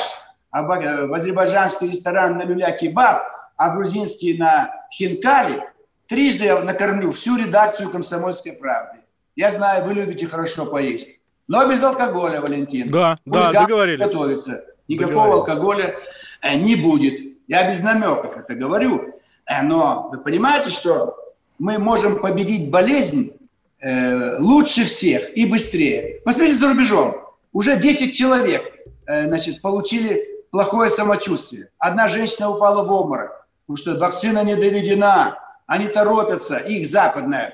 а 0.53 0.63
в 0.63 1.13
азербайджанский 1.13 1.89
ресторан 1.89 2.39
на 2.39 2.45
люля-кебаб, 2.45 3.25
а 3.57 3.71
в 3.71 3.75
грузинский 3.75 4.39
на 4.39 4.73
хинкали. 4.93 5.65
Трижды 6.07 6.45
я 6.45 6.61
накормлю 6.61 7.11
всю 7.11 7.37
редакцию 7.37 7.91
«Комсомольской 7.91 8.53
правды». 8.53 8.99
Я 9.35 9.51
знаю, 9.51 9.85
вы 9.85 9.95
любите 9.95 10.29
хорошо 10.29 10.67
поесть. 10.67 11.19
Но 11.49 11.67
без 11.67 11.83
алкоголя, 11.83 12.41
Валентин. 12.41 12.87
Да, 12.87 13.17
Пусть 13.25 13.51
да, 13.51 13.63
договорились. 13.63 13.99
Готовится. 13.99 14.65
Никакого 14.87 15.35
алкоголя 15.35 15.97
э, 16.41 16.55
не 16.55 16.77
будет. 16.77 17.32
Я 17.53 17.69
без 17.69 17.83
намеков 17.83 18.39
это 18.39 18.55
говорю. 18.55 19.21
Э, 19.45 19.61
но 19.61 20.09
вы 20.11 20.17
понимаете, 20.17 20.71
что 20.71 21.15
мы 21.59 21.77
можем 21.77 22.19
победить 22.19 22.71
болезнь 22.71 23.35
э, 23.79 24.39
лучше 24.39 24.87
всех 24.87 25.37
и 25.37 25.45
быстрее. 25.45 26.23
Посмотрите 26.25 26.59
за 26.59 26.69
рубежом. 26.69 27.21
Уже 27.53 27.77
10 27.77 28.15
человек 28.17 28.63
значит, 29.07 29.61
получили 29.61 30.27
плохое 30.51 30.89
самочувствие. 30.89 31.69
Одна 31.77 32.09
женщина 32.09 32.49
упала 32.49 32.83
в 32.83 32.91
обморок, 32.91 33.47
потому 33.67 33.77
что 33.77 33.99
вакцина 33.99 34.43
не 34.45 34.57
доведена. 34.57 35.39
Они 35.67 35.89
торопятся, 35.89 36.57
их 36.57 36.87
западная. 36.87 37.53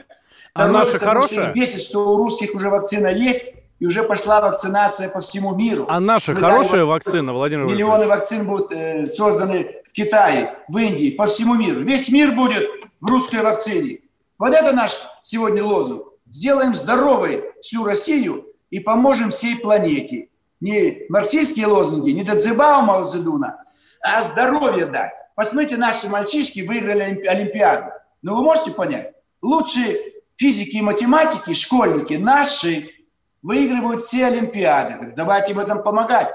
А 0.55 0.69
наша 0.69 0.99
хорошая? 0.99 1.53
Бесит, 1.53 1.83
что 1.83 2.13
у 2.13 2.17
русских 2.17 2.55
уже 2.55 2.71
вакцина 2.71 3.09
есть, 3.09 3.55
и 3.79 3.87
уже 3.87 4.03
пошла 4.03 4.41
вакцинация 4.41 5.09
по 5.09 5.21
всему 5.21 5.55
миру. 5.55 5.87
А 5.89 6.01
наша 6.01 6.33
Мы 6.33 6.41
хорошая 6.41 6.85
вот 6.85 6.93
вакцина, 6.93 7.33
Владимир 7.33 7.67
Миллионы 7.67 8.07
вакцин 8.07 8.47
будут 8.47 8.73
э, 8.73 9.07
созданы 9.07 9.83
в 9.87 9.93
Китае, 9.93 10.57
в 10.69 10.79
Индии, 10.79 11.11
по 11.11 11.27
всему 11.27 11.55
миру. 11.55 11.81
Весь 11.81 12.11
мир 12.11 12.33
будет 12.33 12.65
в 13.01 13.07
русской 13.07 13.41
вакцине. 13.41 14.01
Вот 14.39 14.53
это 14.53 14.73
наш 14.73 14.99
сегодня 15.23 15.65
лозунг. 15.65 16.05
Сделаем 16.31 16.75
здоровой 16.75 17.45
всю 17.61 17.85
Россию 17.85 18.47
и 18.71 18.81
поможем 18.81 19.31
всей 19.31 19.57
планете. 19.57 20.29
Не 20.61 21.07
марксистские 21.09 21.69
лозунги, 21.69 22.11
не 22.11 22.25
Дадзебао 22.25 22.83
Мао 22.83 23.05
Цзэдуна, 23.05 23.63
а 24.03 24.21
здоровье 24.23 24.87
дать. 24.87 25.13
Посмотрите, 25.37 25.77
наши 25.77 26.09
мальчишки 26.09 26.61
выиграли 26.61 27.25
Олимпиаду. 27.27 27.93
Но 28.23 28.35
вы 28.35 28.43
можете 28.43 28.73
понять? 28.73 29.13
Лучшие 29.41 30.01
физики 30.37 30.77
и 30.77 30.83
математики, 30.83 31.55
школьники 31.55 32.15
наши 32.15 32.91
выигрывают 33.43 34.03
все 34.03 34.27
Олимпиады. 34.27 35.13
давайте 35.17 35.55
в 35.55 35.59
этом 35.59 35.83
помогать. 35.83 36.29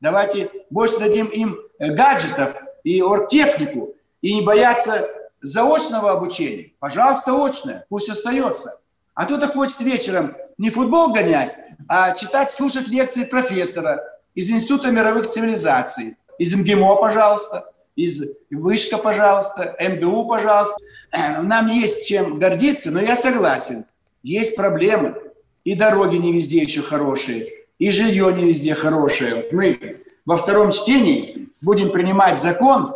Давайте 0.00 0.50
больше 0.70 0.98
дадим 0.98 1.26
им 1.26 1.58
э, 1.78 1.94
гаджетов 1.94 2.56
и 2.84 3.02
оргтехнику. 3.02 3.94
И 4.22 4.34
не 4.34 4.42
бояться 4.42 5.08
заочного 5.40 6.12
обучения. 6.12 6.72
Пожалуйста, 6.78 7.32
очное, 7.32 7.86
пусть 7.88 8.10
остается. 8.10 8.78
А 9.14 9.24
кто-то 9.24 9.48
хочет 9.48 9.80
вечером 9.80 10.36
не 10.58 10.70
футбол 10.70 11.12
гонять, 11.12 11.56
а 11.88 12.12
читать, 12.12 12.50
слушать 12.50 12.88
лекции 12.88 13.24
профессора 13.24 14.02
из 14.34 14.50
Института 14.50 14.90
мировых 14.90 15.26
цивилизаций, 15.26 16.16
из 16.38 16.54
МГИМО, 16.54 16.96
пожалуйста, 16.96 17.72
из 17.96 18.24
Вышка, 18.50 18.98
пожалуйста, 18.98 19.76
МГУ, 19.80 20.26
пожалуйста. 20.26 20.78
Нам 21.12 21.66
есть 21.66 22.06
чем 22.06 22.38
гордиться, 22.38 22.90
но 22.90 23.00
я 23.00 23.14
согласен, 23.14 23.84
есть 24.22 24.56
проблемы. 24.56 25.20
И 25.64 25.74
дороги 25.74 26.16
не 26.16 26.32
везде 26.32 26.58
еще 26.58 26.82
хорошие, 26.82 27.52
и 27.78 27.90
жилье 27.90 28.32
не 28.32 28.44
везде 28.44 28.74
хорошее. 28.74 29.46
Мы 29.52 30.02
во 30.24 30.36
втором 30.36 30.70
чтении 30.70 31.48
будем 31.60 31.92
принимать 31.92 32.38
закон 32.38 32.94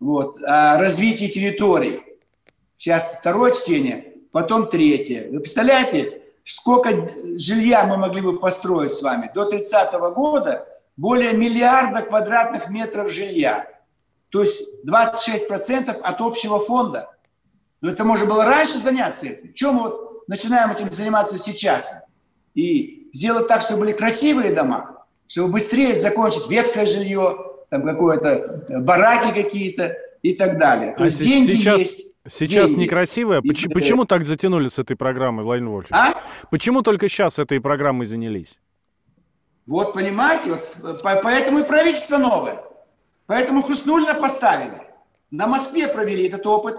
вот, 0.00 0.42
о 0.42 0.78
развитии 0.78 1.26
территорий. 1.26 2.02
Сейчас 2.76 3.14
второе 3.18 3.52
чтение, 3.52 4.14
потом 4.32 4.68
третье. 4.68 5.30
Вы 5.30 5.40
представляете, 5.40 6.22
сколько 6.44 7.06
жилья 7.38 7.84
мы 7.84 7.96
могли 7.96 8.20
бы 8.20 8.38
построить 8.38 8.92
с 8.92 9.02
вами? 9.02 9.30
До 9.34 9.44
30 9.44 9.92
года 10.14 10.66
более 10.96 11.32
миллиарда 11.32 12.02
квадратных 12.02 12.68
метров 12.68 13.10
жилья. 13.10 13.68
То 14.30 14.40
есть 14.40 14.62
26% 14.86 15.90
от 15.90 16.20
общего 16.20 16.58
фонда. 16.58 17.10
Но 17.80 17.90
это 17.90 18.04
можно 18.04 18.26
было 18.26 18.44
раньше 18.44 18.78
заняться 18.78 19.26
этим. 19.26 19.52
Чем 19.52 19.78
вот 19.78 20.11
начинаем 20.32 20.70
этим 20.72 20.90
заниматься 20.90 21.38
сейчас? 21.38 21.92
И 22.54 23.08
сделать 23.12 23.48
так, 23.48 23.62
чтобы 23.62 23.80
были 23.80 23.92
красивые 23.92 24.54
дома, 24.54 25.04
чтобы 25.26 25.52
быстрее 25.52 25.96
закончить 25.96 26.48
ветхое 26.48 26.84
жилье, 26.86 27.52
там 27.70 27.82
какое-то 27.82 28.28
э, 28.68 28.78
бараки 28.80 29.32
какие-то 29.32 29.96
и 30.22 30.34
так 30.34 30.58
далее. 30.58 30.94
То 30.94 31.04
а 31.04 31.06
есть 31.06 31.22
деньги 31.22 31.52
сейчас... 31.58 31.80
есть. 31.80 32.06
Сейчас 32.24 32.70
деньги. 32.70 32.84
некрасивая. 32.84 33.40
И- 33.40 33.48
Почему, 33.48 33.74
почему 33.74 34.04
так 34.04 34.24
затянули 34.24 34.68
с 34.68 34.78
этой 34.78 34.96
программой, 34.96 35.44
Владимир 35.44 35.70
Вольфович? 35.70 35.92
А? 35.92 36.22
Почему 36.50 36.82
только 36.82 37.08
сейчас 37.08 37.40
этой 37.40 37.60
программой 37.60 38.06
занялись? 38.06 38.60
Вот 39.66 39.92
понимаете, 39.92 40.50
вот 40.50 41.02
поэтому 41.02 41.60
и 41.60 41.64
правительство 41.64 42.18
новое. 42.18 42.62
Поэтому 43.26 43.62
Хуснулина 43.62 44.14
поставили. 44.14 44.82
На 45.32 45.46
Москве 45.46 45.88
провели 45.88 46.28
этот 46.28 46.46
опыт. 46.46 46.76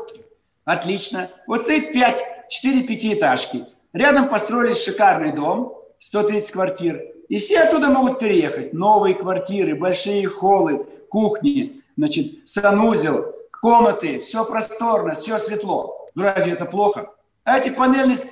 Отлично. 0.63 1.29
Вот 1.47 1.59
стоит 1.59 1.91
5, 1.91 2.23
4 2.53 2.83
пятиэтажки. 2.83 3.65
Рядом 3.93 4.29
построили 4.29 4.73
шикарный 4.73 5.31
дом, 5.31 5.75
130 5.97 6.51
квартир. 6.51 7.01
И 7.27 7.39
все 7.39 7.61
оттуда 7.61 7.89
могут 7.89 8.19
переехать. 8.19 8.73
Новые 8.73 9.15
квартиры, 9.15 9.75
большие 9.75 10.27
холлы, 10.27 10.85
кухни, 11.09 11.81
значит, 11.97 12.47
санузел, 12.47 13.33
комнаты. 13.59 14.19
Все 14.19 14.45
просторно, 14.45 15.13
все 15.13 15.37
светло. 15.37 16.07
Ну 16.13 16.23
разве 16.23 16.53
это 16.53 16.65
плохо? 16.65 17.09
А 17.43 17.57
эти 17.57 17.69
панельные 17.69 18.15
с- 18.17 18.29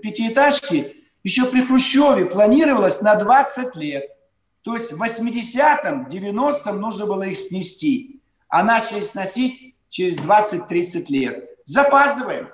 пятиэтажки 0.00 1.04
еще 1.24 1.46
при 1.46 1.62
Хрущеве 1.62 2.26
планировалось 2.26 3.00
на 3.00 3.16
20 3.16 3.74
лет. 3.74 4.04
То 4.62 4.74
есть 4.74 4.92
в 4.92 5.02
80-м, 5.02 6.06
90-м 6.06 6.80
нужно 6.80 7.06
было 7.06 7.24
их 7.24 7.36
снести. 7.36 8.20
А 8.48 8.62
начали 8.62 9.00
сносить 9.00 9.74
через 9.88 10.20
20-30 10.20 11.06
лет. 11.08 11.50
Запаздываем. 11.64 12.48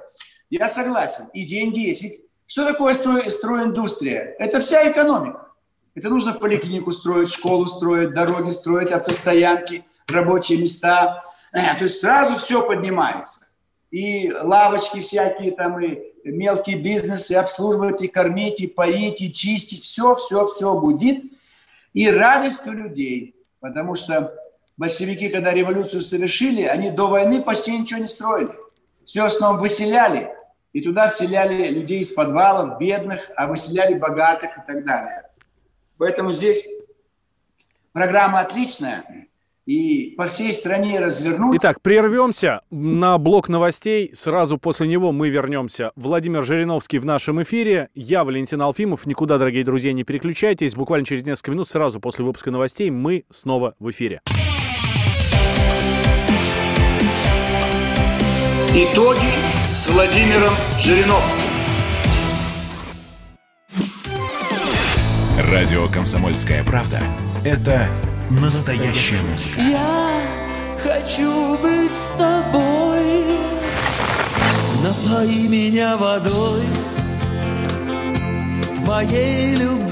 Я 0.53 0.69
согласен. 0.69 1.31
И 1.33 1.47
деньги 1.47 1.81
есть. 1.81 2.05
Что 2.47 2.67
такое 2.67 2.93
строй, 2.93 3.31
стройиндустрия? 3.31 4.35
Это 4.39 4.61
вся 4.61 4.93
экономика. 4.93 5.49
Это 5.95 6.11
нужно 6.11 6.35
поликлинику 6.35 6.91
строить, 6.91 7.31
школу 7.31 7.65
строить, 7.65 8.13
дороги 8.13 8.51
строить, 8.51 8.93
автостоянки, 8.93 9.87
рабочие 10.07 10.59
места. 10.59 11.25
Э, 11.55 11.75
То 11.79 11.85
есть 11.85 12.01
сразу 12.01 12.37
все 12.37 12.61
поднимается. 12.67 13.47
И 13.91 14.31
лавочки 14.31 15.01
всякие 15.01 15.53
там, 15.53 15.81
и 15.81 15.99
мелкий 16.23 16.75
бизнес, 16.75 17.31
и 17.31 17.35
обслуживать, 17.35 18.03
и 18.03 18.09
кормить, 18.09 18.61
и 18.61 18.67
поить, 18.67 19.23
и 19.23 19.33
чистить. 19.33 19.85
Все, 19.85 20.15
все, 20.15 20.45
все 20.45 20.79
будет. 20.79 21.25
И 21.95 22.11
радость 22.11 22.67
у 22.67 22.73
людей. 22.73 23.37
Потому 23.59 23.95
что 23.95 24.35
большевики, 24.77 25.31
когда 25.31 25.51
революцию 25.55 26.03
совершили, 26.03 26.65
они 26.65 26.91
до 26.91 27.07
войны 27.09 27.41
почти 27.41 27.75
ничего 27.75 28.01
не 28.01 28.07
строили. 28.07 28.53
Все 29.07 29.29
в 29.29 29.53
выселяли. 29.59 30.31
И 30.73 30.81
туда 30.81 31.09
вселяли 31.09 31.69
людей 31.69 32.01
из 32.01 32.13
подвалов, 32.13 32.79
бедных, 32.79 33.31
а 33.37 33.47
выселяли 33.47 33.95
богатых 33.95 34.51
и 34.57 34.61
так 34.67 34.85
далее. 34.85 35.25
Поэтому 35.99 36.33
здесь 36.33 36.67
программа 37.93 38.41
отличная. 38.41 39.05
И 39.65 40.15
по 40.17 40.27
всей 40.27 40.53
стране 40.53 40.99
развернуть. 40.99 41.59
Итак, 41.59 41.81
прервемся 41.83 42.63
на 42.71 43.17
блок 43.19 43.49
новостей. 43.49 44.11
Сразу 44.13 44.59
после 44.59 44.89
него 44.89 45.13
мы 45.13 45.29
вернемся. 45.29 45.93
Владимир 45.95 46.43
Жириновский 46.43 46.99
в 46.99 47.05
нашем 47.05 47.41
эфире. 47.43 47.89
Я 47.95 48.25
Валентин 48.25 48.61
Алфимов. 48.61 49.07
Никуда, 49.07 49.39
дорогие 49.39 49.63
друзья, 49.63 49.93
не 49.93 50.03
переключайтесь. 50.03 50.75
Буквально 50.75 51.07
через 51.07 51.25
несколько 51.25 51.53
минут, 51.53 51.69
сразу 51.69 52.01
после 52.01 52.25
выпуска 52.25 52.51
новостей, 52.51 52.91
мы 52.91 53.25
снова 53.31 53.77
в 53.79 53.89
эфире. 53.91 54.21
Итоги 58.75 59.52
с 59.75 59.89
Владимиром 59.89 60.53
Жириновским. 60.79 61.41
Радио 65.51 65.89
«Комсомольская 65.89 66.63
правда»— 66.63 67.01
это 67.45 67.89
настоящая 68.29 69.23
музыка. 69.23 69.61
Я 69.61 70.21
хочу 70.83 71.57
быть 71.57 71.91
с 71.91 72.19
тобой. 72.19 73.39
Напои 74.85 75.49
меня 75.49 75.97
водой 75.97 76.63
твоей 78.77 79.57
любви. 79.57 79.92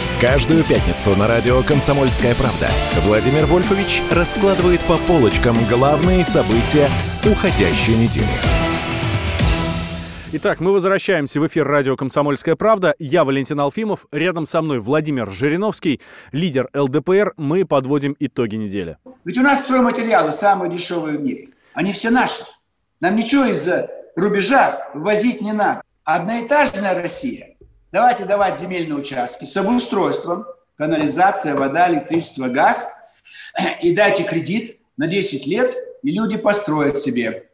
Каждую 0.21 0.63
пятницу 0.63 1.17
на 1.17 1.27
радио 1.27 1.63
«Комсомольская 1.63 2.35
правда» 2.35 2.67
Владимир 3.07 3.47
Вольфович 3.47 4.03
раскладывает 4.11 4.79
по 4.81 4.97
полочкам 5.07 5.55
главные 5.67 6.23
события 6.23 6.85
уходящей 7.25 7.97
недели. 7.97 8.27
Итак, 10.33 10.59
мы 10.59 10.73
возвращаемся 10.73 11.39
в 11.39 11.47
эфир 11.47 11.67
радио 11.67 11.95
«Комсомольская 11.95 12.55
правда». 12.55 12.93
Я 12.99 13.23
Валентин 13.23 13.59
Алфимов. 13.61 14.05
Рядом 14.11 14.45
со 14.45 14.61
мной 14.61 14.79
Владимир 14.79 15.31
Жириновский, 15.31 15.99
лидер 16.31 16.69
ЛДПР. 16.71 17.33
Мы 17.37 17.65
подводим 17.65 18.15
итоги 18.19 18.57
недели. 18.57 18.97
Ведь 19.23 19.39
у 19.39 19.41
нас 19.41 19.61
стройматериалы 19.61 20.31
самые 20.31 20.71
дешевые 20.71 21.17
в 21.17 21.21
мире. 21.23 21.47
Они 21.73 21.93
все 21.93 22.11
наши. 22.11 22.43
Нам 22.99 23.15
ничего 23.15 23.45
из-за 23.45 23.89
рубежа 24.15 24.87
возить 24.93 25.41
не 25.41 25.53
надо. 25.53 25.81
Одноэтажная 26.03 26.93
Россия. 26.93 27.50
Давайте 27.91 28.23
давать 28.23 28.57
земельные 28.57 28.95
участки 28.95 29.43
с 29.43 29.57
обустройством, 29.57 30.45
канализация, 30.77 31.55
вода, 31.55 31.89
электричество, 31.91 32.47
газ. 32.47 32.89
И 33.81 33.93
дайте 33.93 34.23
кредит 34.23 34.79
на 34.95 35.07
10 35.07 35.45
лет, 35.45 35.75
и 36.01 36.11
люди 36.11 36.37
построят 36.37 36.95
себе 36.95 37.49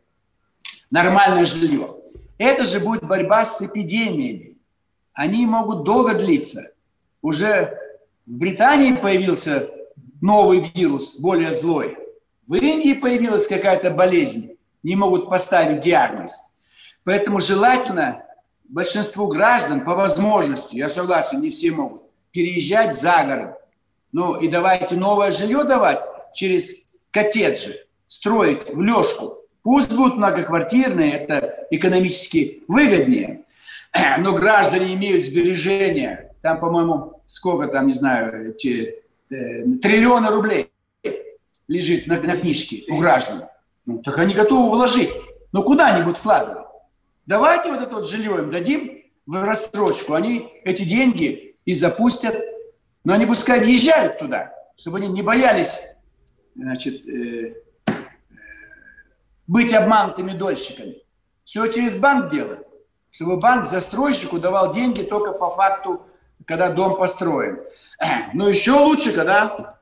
нормальное 0.91 1.43
жилье. 1.43 1.95
Это 2.38 2.65
же 2.65 2.80
будет 2.80 3.04
борьба 3.04 3.43
с 3.43 3.63
эпидемиями. 3.63 4.58
Они 5.13 5.43
могут 5.47 5.84
долго 5.84 6.13
длиться. 6.13 6.71
Уже 7.23 7.76
в 8.28 8.32
Британии 8.32 8.93
появился 8.93 9.69
новый 10.21 10.60
вирус, 10.76 11.17
более 11.17 11.52
злой. 11.52 11.97
В 12.45 12.54
Индии 12.54 12.93
появилась 12.93 13.47
какая-то 13.47 13.89
болезнь, 13.89 14.52
не 14.84 14.95
могут 14.95 15.30
поставить 15.30 15.80
диагноз. 15.80 16.43
Поэтому 17.04 17.39
желательно 17.39 18.23
большинству 18.69 19.27
граждан 19.27 19.82
по 19.82 19.95
возможности, 19.95 20.75
я 20.75 20.89
согласен, 20.89 21.41
не 21.41 21.49
все 21.49 21.71
могут, 21.71 22.03
переезжать 22.32 22.93
за 22.93 23.23
город. 23.23 23.58
Ну 24.12 24.36
и 24.39 24.47
давайте 24.47 24.95
новое 24.95 25.32
жилье 25.32 25.63
давать 25.63 25.99
через 26.34 26.73
коттеджи, 27.12 27.86
строить 28.08 28.73
в 28.73 28.82
лёжку. 28.82 29.38
Пусть 29.63 29.93
будут 29.93 30.17
многоквартирные, 30.17 31.12
это 31.12 31.67
экономически 31.71 32.63
выгоднее. 32.67 33.43
Но 34.19 34.34
граждане 34.34 34.93
имеют 34.93 35.23
сбережения. 35.23 36.32
Там, 36.41 36.60
по-моему, 36.60 37.21
сколько 37.25 37.67
там, 37.67 37.88
не 37.88 37.93
знаю, 37.93 38.51
эти, 38.51 39.03
э, 39.30 39.63
триллионы 39.82 40.30
рублей 40.30 40.71
лежит 41.67 42.08
на, 42.08 42.19
на 42.19 42.38
книжке 42.38 42.86
у 42.89 42.99
граждан. 42.99 43.45
Ну, 43.86 43.99
так 43.99 44.17
они 44.19 44.34
готовы 44.34 44.69
вложить. 44.69 45.10
Но 45.51 45.63
куда-нибудь 45.63 46.17
вкладывать. 46.17 46.66
Давайте 47.27 47.69
вот 47.69 47.81
это 47.81 47.95
вот 47.95 48.07
жилье 48.07 48.37
им 48.37 48.49
дадим 48.49 49.03
в 49.25 49.43
рассрочку. 49.43 50.13
Они 50.13 50.49
эти 50.63 50.83
деньги 50.83 51.57
и 51.65 51.73
запустят. 51.73 52.41
Но 53.03 53.13
они 53.13 53.25
пускай 53.25 53.59
въезжают 53.59 54.17
туда, 54.17 54.53
чтобы 54.77 54.97
они 54.97 55.07
не 55.07 55.21
боялись 55.21 55.81
значит, 56.55 57.05
э, 57.05 57.53
э, 57.87 57.93
быть 59.45 59.73
обманутыми 59.73 60.31
дольщиками. 60.31 61.03
Все 61.43 61.67
через 61.67 61.97
банк 61.97 62.31
делать. 62.31 62.59
Чтобы 63.11 63.37
банк 63.37 63.65
застройщику 63.65 64.39
давал 64.39 64.71
деньги 64.71 65.01
только 65.03 65.31
по 65.33 65.49
факту, 65.49 66.01
когда 66.45 66.69
дом 66.69 66.97
построен. 66.97 67.59
Но 68.33 68.47
еще 68.47 68.71
лучше, 68.71 69.11
когда 69.11 69.79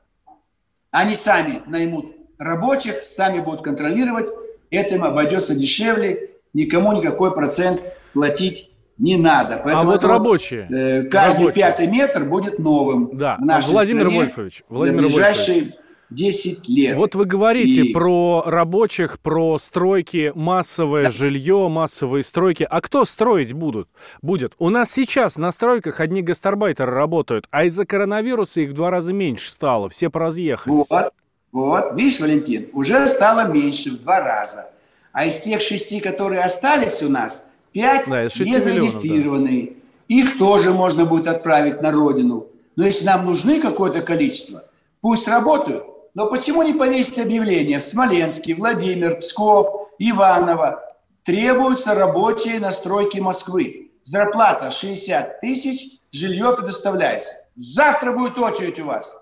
они 0.90 1.14
сами 1.14 1.62
наймут 1.68 2.16
рабочих, 2.40 3.06
сами 3.06 3.40
будут 3.40 3.62
контролировать. 3.62 4.30
Это 4.72 4.96
им 4.96 5.04
обойдется 5.04 5.54
дешевле, 5.54 6.35
никому 6.56 6.94
никакой 6.94 7.34
процент 7.34 7.82
платить 8.14 8.72
не 8.98 9.18
надо. 9.18 9.62
а 9.64 9.84
вот 9.84 10.04
рабочие. 10.06 10.68
Э, 10.70 11.04
каждый 11.04 11.48
рабочие. 11.48 11.64
пятый 11.66 11.88
метр 11.88 12.24
будет 12.24 12.60
новым. 12.60 13.10
Да, 13.14 13.36
в 13.40 13.46
нашей 13.46 13.72
Владимир 13.72 14.02
стране 14.04 14.18
Вольфович, 14.20 14.64
Владимир 14.70 15.02
за 15.02 15.08
ближайшие 15.08 15.56
Вольфович. 15.62 15.80
10 16.12 16.70
лет. 16.70 16.96
Вот 16.98 17.16
вы 17.16 17.26
говорите 17.26 17.82
И- 17.82 17.94
про 17.94 18.44
рабочих, 18.46 19.20
про 19.20 19.58
стройки, 19.58 20.32
массовое 20.36 21.10
жилье, 21.10 21.68
массовые 21.68 22.24
стройки. 22.24 22.66
А 22.70 22.80
кто 22.80 23.06
строить 23.06 23.54
будут? 23.54 23.90
будет? 24.22 24.54
У 24.60 24.70
нас 24.70 24.92
сейчас 24.92 25.38
на 25.38 25.52
стройках 25.52 26.00
одни 26.00 26.22
гастарбайтеры 26.22 26.92
работают, 26.92 27.48
а 27.50 27.66
из-за 27.66 27.86
коронавируса 27.86 28.62
их 28.62 28.70
в 28.70 28.74
два 28.74 28.92
раза 28.92 29.14
меньше 29.14 29.52
стало. 29.52 29.90
Все 29.90 30.10
поразъехались. 30.12 30.86
Вот, 30.90 31.12
вот, 31.52 31.96
видишь, 31.96 32.20
Валентин, 32.20 32.70
уже 32.74 33.08
стало 33.08 33.48
меньше 33.48 33.92
в 33.92 34.00
два 34.02 34.20
раза. 34.20 34.70
А 35.16 35.28
из 35.28 35.40
тех 35.40 35.62
шести, 35.62 36.02
которые 36.02 36.44
остались 36.44 37.02
у 37.02 37.08
нас, 37.08 37.50
пять 37.72 38.06
Да, 38.06 38.24
не 38.24 38.28
миллионов, 38.28 38.62
зарегистрированные. 38.64 39.74
Их 40.10 40.38
тоже 40.38 40.74
можно 40.74 41.06
будет 41.06 41.30
отправить 41.30 41.82
на 41.82 41.92
родину. 41.94 42.48
Но 42.76 42.86
если 42.86 43.06
нам 43.06 43.26
нужны 43.26 43.62
какое-то 43.62 44.02
количество, 44.02 44.66
пусть 45.00 45.30
работают. 45.30 45.86
Но 46.16 46.30
почему 46.30 46.64
не 46.64 46.74
повесить 46.74 47.18
объявление 47.18 47.80
в 47.80 47.84
Смоленске, 47.84 48.56
Владимир, 48.56 49.18
Псков, 49.20 49.90
Иваново? 50.00 50.84
Требуются 51.24 51.96
рабочие 51.96 52.60
на 52.60 52.72
стройке 52.72 53.22
Москвы. 53.22 53.92
Зарплата 54.04 54.70
60 54.70 55.40
тысяч, 55.40 55.92
жилье 56.12 56.58
предоставляется. 56.58 57.36
Завтра 57.56 58.12
будет 58.12 58.38
очередь 58.38 58.82
у 58.82 58.88
вас. 58.88 59.18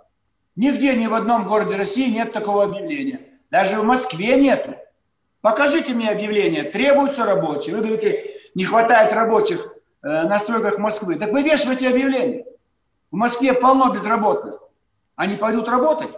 Нигде, 0.55 0.95
ни 0.95 1.05
в 1.05 1.13
одном 1.13 1.45
городе 1.45 1.75
России 1.75 2.09
нет 2.09 2.33
такого 2.33 2.63
объявления. 2.63 3.19
Даже 3.51 3.79
в 3.79 3.83
Москве 3.83 4.37
нету. 4.37 4.73
Покажите 5.43 5.93
мне 5.93 6.09
объявление. 6.09 6.63
Требуются 6.63 7.25
рабочие. 7.25 7.75
Вы 7.75 7.81
говорите, 7.81 8.39
не 8.55 8.63
хватает 8.63 9.11
рабочих 9.11 9.75
э, 10.01 10.07
на 10.07 10.39
стройках 10.39 10.77
Москвы. 10.77 11.15
Так 11.15 11.33
вы 11.33 11.43
вешаете 11.43 11.89
объявление. 11.89 12.45
В 13.11 13.17
Москве 13.17 13.53
полно 13.53 13.91
безработных. 13.91 14.61
Они 15.17 15.35
пойдут 15.35 15.67
работать. 15.67 16.11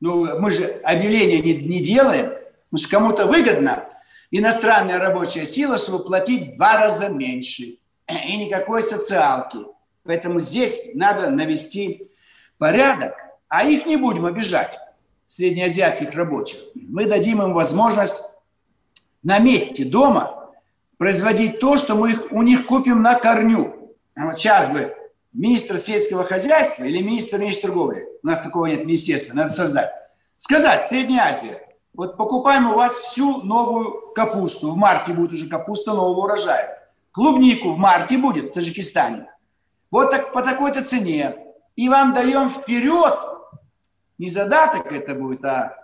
Ну, 0.00 0.40
мы 0.40 0.50
же 0.50 0.80
объявления 0.82 1.42
не, 1.42 1.56
не 1.56 1.80
делаем. 1.80 2.30
Потому 2.70 2.78
что 2.78 2.88
кому-то 2.88 3.26
выгодно 3.26 3.86
иностранная 4.30 4.98
рабочая 4.98 5.44
сила, 5.44 5.76
чтобы 5.76 6.02
платить 6.02 6.48
в 6.48 6.56
два 6.56 6.78
раза 6.78 7.10
меньше. 7.10 7.76
И 8.26 8.36
никакой 8.38 8.80
социалки. 8.80 9.58
Поэтому 10.04 10.40
здесь 10.40 10.80
надо 10.94 11.28
навести 11.28 12.08
порядок. 12.56 13.12
А 13.48 13.64
их 13.64 13.84
не 13.84 13.98
будем 13.98 14.24
обижать, 14.24 14.78
среднеазиатских 15.26 16.14
рабочих. 16.14 16.60
Мы 16.74 17.04
дадим 17.04 17.42
им 17.42 17.52
возможность 17.52 18.22
на 19.24 19.38
месте 19.38 19.84
дома 19.84 20.50
производить 20.98 21.58
то, 21.58 21.76
что 21.76 21.96
мы 21.96 22.12
их, 22.12 22.30
у 22.30 22.42
них 22.42 22.66
купим 22.66 23.02
на 23.02 23.16
корню. 23.16 23.94
А 24.14 24.26
вот 24.26 24.34
сейчас 24.36 24.70
бы 24.70 24.94
министр 25.32 25.78
сельского 25.78 26.24
хозяйства 26.24 26.84
или 26.84 27.02
министр 27.02 27.38
внешней 27.38 27.62
торговли, 27.62 28.06
у 28.22 28.26
нас 28.26 28.40
такого 28.40 28.66
нет 28.66 28.84
министерства, 28.84 29.34
надо 29.34 29.48
создать, 29.48 29.90
сказать, 30.36 30.86
Средняя 30.86 31.32
Азия, 31.32 31.60
вот 31.94 32.16
покупаем 32.16 32.70
у 32.70 32.74
вас 32.74 32.92
всю 32.94 33.42
новую 33.42 34.12
капусту, 34.14 34.70
в 34.70 34.76
марте 34.76 35.12
будет 35.12 35.32
уже 35.32 35.48
капуста 35.48 35.94
нового 35.94 36.24
урожая, 36.24 36.92
клубнику 37.10 37.72
в 37.72 37.78
марте 37.78 38.18
будет 38.18 38.50
в 38.50 38.52
Таджикистане, 38.52 39.26
вот 39.90 40.10
так, 40.10 40.32
по 40.32 40.42
такой-то 40.42 40.82
цене, 40.82 41.36
и 41.74 41.88
вам 41.88 42.12
даем 42.12 42.50
вперед, 42.50 43.18
не 44.18 44.28
задаток 44.28 44.92
это 44.92 45.14
будет, 45.14 45.44
а 45.44 45.76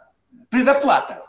предоплата. 0.50 1.24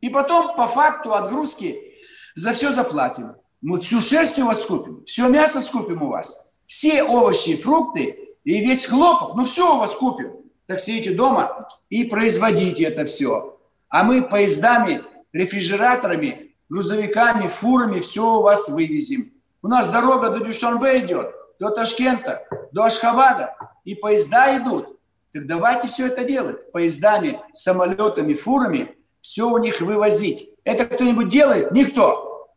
И 0.00 0.08
потом 0.10 0.54
по 0.56 0.66
факту 0.66 1.14
отгрузки 1.14 1.94
за 2.34 2.52
все 2.52 2.72
заплатим. 2.72 3.34
Мы 3.60 3.80
всю 3.80 4.00
шерсть 4.00 4.38
у 4.38 4.46
вас 4.46 4.62
скупим, 4.62 5.04
все 5.04 5.28
мясо 5.28 5.60
скупим 5.60 6.02
у 6.02 6.08
вас, 6.08 6.44
все 6.66 7.02
овощи, 7.02 7.56
фрукты 7.56 8.36
и 8.44 8.60
весь 8.60 8.86
хлопок, 8.86 9.34
ну 9.34 9.44
все 9.44 9.74
у 9.74 9.78
вас 9.78 9.94
купим. 9.96 10.32
Так 10.66 10.78
сидите 10.80 11.12
дома 11.12 11.66
и 11.88 12.04
производите 12.04 12.84
это 12.84 13.04
все. 13.04 13.58
А 13.88 14.04
мы 14.04 14.22
поездами, 14.22 15.02
рефрижераторами, 15.32 16.54
грузовиками, 16.68 17.48
фурами 17.48 18.00
все 18.00 18.36
у 18.36 18.42
вас 18.42 18.68
вывезем. 18.68 19.32
У 19.62 19.68
нас 19.68 19.88
дорога 19.88 20.30
до 20.30 20.44
Дюшанбе 20.44 21.00
идет, 21.00 21.32
до 21.58 21.70
Ташкента, 21.70 22.46
до 22.70 22.84
Ашхабада, 22.84 23.56
и 23.84 23.94
поезда 23.94 24.56
идут. 24.58 24.98
Так 25.32 25.46
давайте 25.46 25.88
все 25.88 26.06
это 26.06 26.22
делать. 26.22 26.70
Поездами, 26.70 27.40
самолетами, 27.52 28.34
фурами 28.34 28.97
все 29.20 29.48
у 29.48 29.58
них 29.58 29.80
вывозить. 29.80 30.50
Это 30.64 30.86
кто-нибудь 30.86 31.28
делает? 31.28 31.72
Никто. 31.72 32.48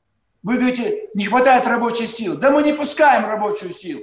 Вы 0.44 0.58
говорите, 0.58 1.10
не 1.14 1.26
хватает 1.26 1.68
рабочей 1.68 2.08
силы. 2.08 2.38
Да 2.38 2.52
мы 2.52 2.64
не 2.64 2.74
пускаем 2.74 3.26
рабочую 3.26 3.72
силу. 3.72 4.02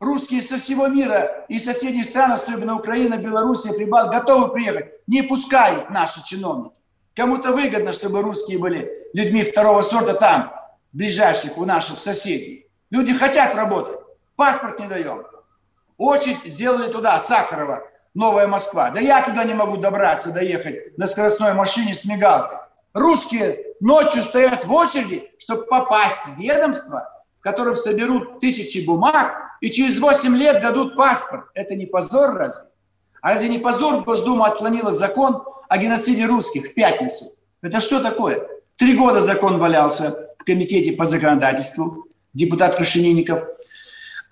Русские 0.00 0.42
со 0.42 0.58
всего 0.58 0.86
мира 0.88 1.46
и 1.48 1.58
соседних 1.58 2.04
стран, 2.04 2.32
особенно 2.32 2.76
Украина, 2.76 3.16
Белоруссия, 3.16 3.72
Прибалт, 3.72 4.12
готовы 4.12 4.52
приехать. 4.52 4.92
Не 5.06 5.22
пускают 5.22 5.90
наши 5.90 6.22
чиновники. 6.24 6.76
Кому-то 7.14 7.52
выгодно, 7.52 7.92
чтобы 7.92 8.22
русские 8.22 8.58
были 8.58 8.90
людьми 9.12 9.42
второго 9.42 9.80
сорта 9.80 10.14
там, 10.14 10.52
ближайших 10.92 11.56
у 11.56 11.64
наших 11.64 11.98
соседей. 11.98 12.66
Люди 12.90 13.14
хотят 13.14 13.54
работать. 13.54 13.98
Паспорт 14.36 14.78
не 14.80 14.88
даем. 14.88 15.24
Очередь 15.96 16.52
сделали 16.52 16.90
туда, 16.90 17.18
Сахарова, 17.18 17.84
Новая 18.14 18.46
Москва. 18.46 18.90
Да 18.90 19.00
я 19.00 19.22
туда 19.22 19.44
не 19.44 19.54
могу 19.54 19.76
добраться, 19.76 20.30
доехать 20.32 20.96
на 20.96 21.06
скоростной 21.06 21.52
машине 21.52 21.94
с 21.94 22.04
мигалкой. 22.04 22.58
Русские 22.92 23.74
ночью 23.80 24.22
стоят 24.22 24.64
в 24.64 24.72
очереди, 24.72 25.30
чтобы 25.38 25.66
попасть 25.66 26.22
в 26.26 26.40
ведомство, 26.40 27.08
в 27.40 27.42
котором 27.42 27.74
соберут 27.74 28.38
тысячи 28.38 28.84
бумаг 28.86 29.34
и 29.60 29.68
через 29.68 29.98
8 29.98 30.36
лет 30.36 30.60
дадут 30.60 30.94
паспорт. 30.94 31.46
Это 31.54 31.74
не 31.74 31.86
позор 31.86 32.34
разве? 32.34 32.68
А 33.20 33.32
разве 33.32 33.48
не 33.48 33.58
позор 33.58 34.04
Госдума 34.04 34.46
отклонила 34.46 34.92
закон 34.92 35.42
о 35.68 35.78
геноциде 35.78 36.26
русских 36.26 36.68
в 36.68 36.74
пятницу? 36.74 37.32
Это 37.62 37.80
что 37.80 38.00
такое? 38.00 38.46
Три 38.76 38.94
года 38.96 39.20
закон 39.20 39.58
валялся 39.58 40.28
в 40.38 40.44
комитете 40.44 40.92
по 40.92 41.04
законодательству, 41.04 42.06
депутат 42.32 42.76
Крашенинников. 42.76 43.42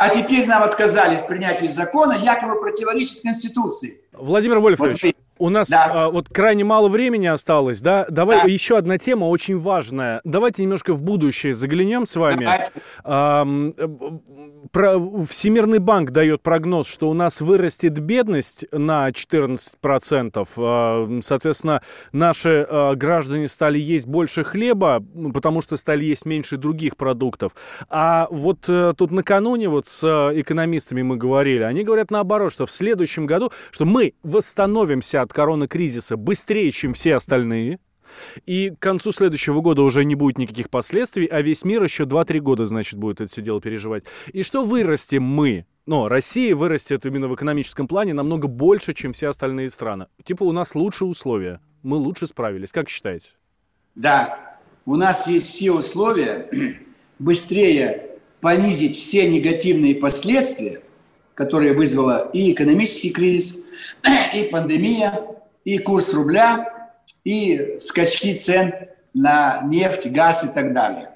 А 0.04 0.08
теперь 0.08 0.48
нам 0.48 0.64
отказали 0.64 1.16
в 1.16 1.28
принятии 1.28 1.66
закона, 1.66 2.14
якобы 2.14 2.60
противоречит 2.60 3.22
Конституции. 3.22 4.00
Владимир 4.10 4.58
Вольфович, 4.58 5.00
Вот 5.00 5.14
у 5.42 5.48
нас 5.48 5.68
Да. 5.68 5.90
а, 5.92 6.08
вот 6.10 6.28
крайне 6.28 6.64
мало 6.64 6.88
времени 6.88 7.26
осталось, 7.26 7.80
да? 7.80 8.06
Давай 8.08 8.42
Да. 8.42 8.48
еще 8.48 8.76
одна 8.78 8.96
тема 8.98 9.24
очень 9.26 9.58
важная. 9.58 10.20
Давайте 10.24 10.62
немножко 10.62 10.92
в 10.92 11.02
будущее 11.02 11.52
заглянем 11.52 12.06
с 12.06 12.14
вами. 12.16 12.48
Э, 13.04 13.44
про- 14.70 14.98
Всемирный 15.28 15.78
банк 15.78 16.10
дает 16.12 16.42
прогноз, 16.42 16.86
что 16.86 17.10
у 17.10 17.14
нас 17.14 17.40
вырастет 17.40 17.98
бедность 17.98 18.64
на 18.72 19.10
14%. 19.10 20.48
А, 20.56 21.08
Соответственно, 21.22 21.82
наши 22.12 22.66
а, 22.68 22.94
граждане 22.94 23.48
стали 23.48 23.78
есть 23.78 24.06
больше 24.06 24.44
хлеба, 24.44 25.02
потому 25.34 25.60
что 25.62 25.76
стали 25.76 26.04
есть 26.04 26.24
меньше 26.26 26.56
других 26.56 26.96
продуктов. 26.96 27.52
А 27.90 28.28
вот 28.30 28.68
э, 28.68 28.94
тут 28.96 29.10
накануне 29.10 29.68
вот 29.68 29.86
с 29.86 30.04
э, 30.04 30.40
экономистами 30.40 31.02
мы 31.02 31.16
говорили, 31.16 31.62
они 31.62 31.82
говорят 31.84 32.10
наоборот, 32.10 32.52
что 32.52 32.66
в 32.66 32.70
следующем 32.70 33.26
году, 33.26 33.50
что 33.70 33.84
мы 33.84 34.14
восстановимся 34.22 35.22
от 35.22 35.31
коронакризиса 35.32 36.16
быстрее, 36.16 36.70
чем 36.70 36.94
все 36.94 37.14
остальные, 37.14 37.78
и 38.46 38.70
к 38.70 38.78
концу 38.78 39.12
следующего 39.12 39.60
года 39.60 39.82
уже 39.82 40.04
не 40.04 40.14
будет 40.14 40.38
никаких 40.38 40.70
последствий, 40.70 41.26
а 41.26 41.40
весь 41.40 41.64
мир 41.64 41.82
еще 41.82 42.04
2-3 42.04 42.40
года, 42.40 42.64
значит, 42.66 42.98
будет 42.98 43.20
это 43.20 43.30
все 43.30 43.42
дело 43.42 43.60
переживать. 43.60 44.04
И 44.32 44.42
что 44.42 44.64
вырастем 44.64 45.22
мы? 45.22 45.66
Ну, 45.86 46.08
Россия 46.08 46.54
вырастет 46.54 47.04
именно 47.06 47.26
в 47.28 47.34
экономическом 47.34 47.88
плане 47.88 48.14
намного 48.14 48.46
больше, 48.46 48.94
чем 48.94 49.12
все 49.12 49.28
остальные 49.28 49.70
страны. 49.70 50.06
Типа 50.24 50.44
у 50.44 50.52
нас 50.52 50.74
лучшие 50.74 51.08
условия. 51.08 51.60
Мы 51.82 51.96
лучше 51.96 52.26
справились. 52.26 52.70
Как 52.70 52.88
считаете? 52.88 53.30
Да, 53.94 54.58
у 54.86 54.96
нас 54.96 55.26
есть 55.26 55.46
все 55.46 55.72
условия 55.72 56.48
быстрее 57.18 58.10
понизить 58.40 58.96
все 58.96 59.28
негативные 59.28 59.94
последствия, 59.94 60.82
которые 61.34 61.72
вызвала 61.72 62.30
и 62.32 62.52
экономический 62.52 63.10
кризис, 63.10 63.58
и 64.34 64.44
пандемия, 64.44 65.20
и 65.64 65.78
курс 65.78 66.12
рубля, 66.12 66.90
и 67.24 67.76
скачки 67.80 68.34
цен 68.34 68.74
на 69.14 69.62
нефть, 69.64 70.06
газ 70.06 70.44
и 70.44 70.48
так 70.48 70.72
далее. 70.72 71.10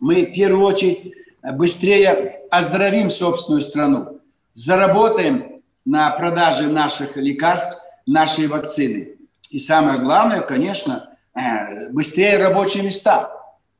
Мы 0.00 0.26
в 0.26 0.32
первую 0.32 0.64
очередь 0.64 1.14
быстрее 1.42 2.40
оздоровим 2.50 3.10
собственную 3.10 3.60
страну, 3.60 4.20
заработаем 4.52 5.62
на 5.84 6.10
продаже 6.10 6.68
наших 6.68 7.16
лекарств, 7.16 7.80
нашей 8.06 8.46
вакцины. 8.46 9.16
И 9.50 9.58
самое 9.58 9.98
главное, 10.00 10.40
конечно, 10.40 11.10
э, 11.34 11.90
быстрее 11.90 12.38
рабочие 12.38 12.82
места, 12.82 13.30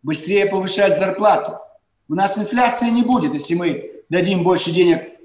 быстрее 0.03 0.47
повышать 0.47 0.97
зарплату. 0.97 1.59
У 2.09 2.15
нас 2.15 2.39
инфляции 2.39 2.89
не 2.89 3.03
будет, 3.03 3.33
если 3.35 3.55
мы 3.55 3.91
дадим 4.09 4.43
больше 4.43 4.71
денег 4.71 5.18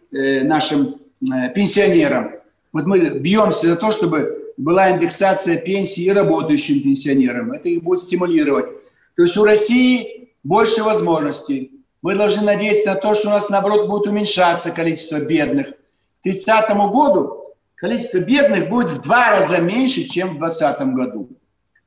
нашим 0.44 0.96
э, 1.22 1.50
пенсионерам. 1.54 2.32
Вот 2.72 2.86
мы 2.86 3.20
бьемся 3.20 3.70
за 3.70 3.76
то, 3.76 3.92
чтобы 3.92 4.54
была 4.58 4.92
индексация 4.92 5.58
пенсии 5.58 6.10
работающим 6.10 6.82
пенсионерам. 6.82 7.52
Это 7.52 7.70
их 7.70 7.84
будет 7.84 8.00
стимулировать. 8.00 8.68
То 9.16 9.24
есть 9.24 9.38
у 9.38 9.44
России 9.44 10.30
больше 10.44 10.84
возможностей. 10.84 11.72
Мы 12.02 12.16
должны 12.16 12.44
надеяться 12.44 12.90
на 12.90 12.96
то, 12.96 13.14
что 13.14 13.30
у 13.30 13.32
нас, 13.32 13.50
наоборот, 13.50 13.88
будет 13.88 14.08
уменьшаться 14.08 14.72
количество 14.72 15.20
бедных. 15.20 15.72
К 15.72 16.24
30 16.24 16.70
году 16.92 17.56
количество 17.76 18.20
бедных 18.20 18.70
будет 18.70 18.90
в 18.90 19.02
два 19.02 19.32
раза 19.32 19.58
меньше, 19.58 20.04
чем 20.04 20.36
в 20.36 20.40
2020 20.40 20.94
году. 20.94 21.30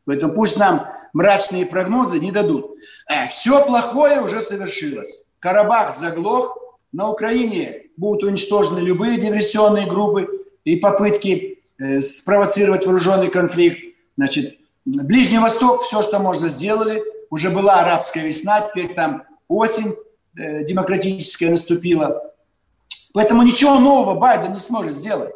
Поэтому 0.05 0.35
пусть 0.35 0.59
нам 0.59 0.89
мрачные 1.13 1.67
прогнозы 1.67 2.19
не 2.19 2.31
дадут. 2.33 2.77
Э, 3.09 3.27
все 3.29 3.65
плохое 3.65 4.21
уже 4.21 4.41
совершилось. 4.41 5.27
Карабах 5.39 5.95
заглох, 5.95 6.57
на 6.97 7.11
Украине 7.11 7.83
будут 7.99 8.25
уничтожены 8.25 8.79
любые 8.79 9.19
диверсионные 9.19 9.87
группы 9.87 10.47
и 10.65 10.77
попытки 10.77 11.59
э, 11.79 12.01
спровоцировать 12.01 12.87
вооруженный 12.87 13.29
конфликт. 13.29 13.79
Значит, 14.17 14.59
Ближний 14.87 15.39
Восток, 15.39 15.83
все, 15.83 16.01
что 16.01 16.19
можно, 16.21 16.49
сделали. 16.49 17.03
Уже 17.29 17.51
была 17.51 17.81
арабская 17.81 18.23
весна, 18.23 18.63
теперь 18.63 18.95
там 18.95 19.25
осень 19.47 19.95
э, 20.39 20.65
демократическая 20.65 21.51
наступила. 21.51 22.33
Поэтому 23.13 23.43
ничего 23.43 23.79
нового 23.79 24.19
Байден 24.19 24.55
не 24.55 24.59
сможет 24.59 24.95
сделать. 24.95 25.35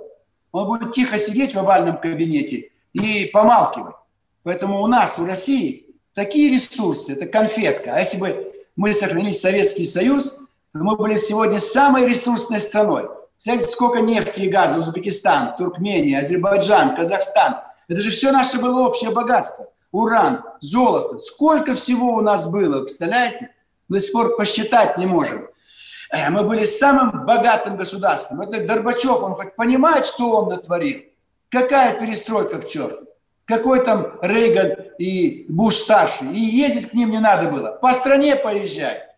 Он 0.52 0.66
будет 0.66 0.92
тихо 0.92 1.18
сидеть 1.18 1.54
в 1.54 1.58
овальном 1.58 1.98
кабинете 1.98 2.70
и 2.94 3.26
помалкивать. 3.26 3.96
Поэтому 4.44 4.82
у 4.82 4.86
нас 4.86 5.18
в 5.18 5.26
России 5.26 5.88
такие 6.14 6.50
ресурсы, 6.50 7.12
это 7.12 7.26
конфетка. 7.26 7.96
А 7.96 7.98
если 7.98 8.16
бы 8.16 8.50
мы 8.76 8.94
сохранили 8.94 9.30
Советский 9.30 9.84
Союз, 9.84 10.40
мы 10.72 10.96
были 10.96 11.16
сегодня 11.16 11.58
самой 11.58 12.06
ресурсной 12.06 12.60
страной. 12.60 13.08
Знаете, 13.38 13.66
сколько 13.66 14.00
нефти 14.00 14.42
и 14.42 14.48
газа 14.48 14.78
Узбекистан, 14.78 15.56
Туркмения, 15.56 16.20
Азербайджан, 16.20 16.94
Казахстан. 16.94 17.56
Это 17.88 18.00
же 18.00 18.10
все 18.10 18.30
наше 18.30 18.60
было 18.60 18.86
общее 18.86 19.10
богатство. 19.10 19.66
Уран, 19.90 20.44
золото. 20.60 21.18
Сколько 21.18 21.74
всего 21.74 22.14
у 22.14 22.20
нас 22.20 22.48
было, 22.48 22.82
представляете? 22.82 23.50
Мы 23.88 23.96
до 23.96 24.00
сих 24.00 24.12
пор 24.12 24.36
посчитать 24.36 24.96
не 24.98 25.06
можем. 25.06 25.48
Э, 26.12 26.30
Мы 26.30 26.44
были 26.44 26.62
самым 26.62 27.26
богатым 27.26 27.76
государством. 27.76 28.42
Это 28.42 28.60
Горбачев, 28.62 29.22
он 29.22 29.34
хоть 29.34 29.56
понимает, 29.56 30.06
что 30.06 30.30
он 30.30 30.50
натворил? 30.50 31.00
Какая 31.48 31.98
перестройка 31.98 32.58
к 32.58 32.68
черту? 32.68 33.08
Какой 33.44 33.84
там 33.84 34.12
Рейган 34.22 34.76
и 34.98 35.46
Буш-старший? 35.48 36.32
И 36.32 36.40
ездить 36.40 36.90
к 36.90 36.94
ним 36.94 37.10
не 37.10 37.18
надо 37.18 37.48
было. 37.48 37.72
По 37.72 37.92
стране 37.94 38.36
поезжай. 38.36 39.09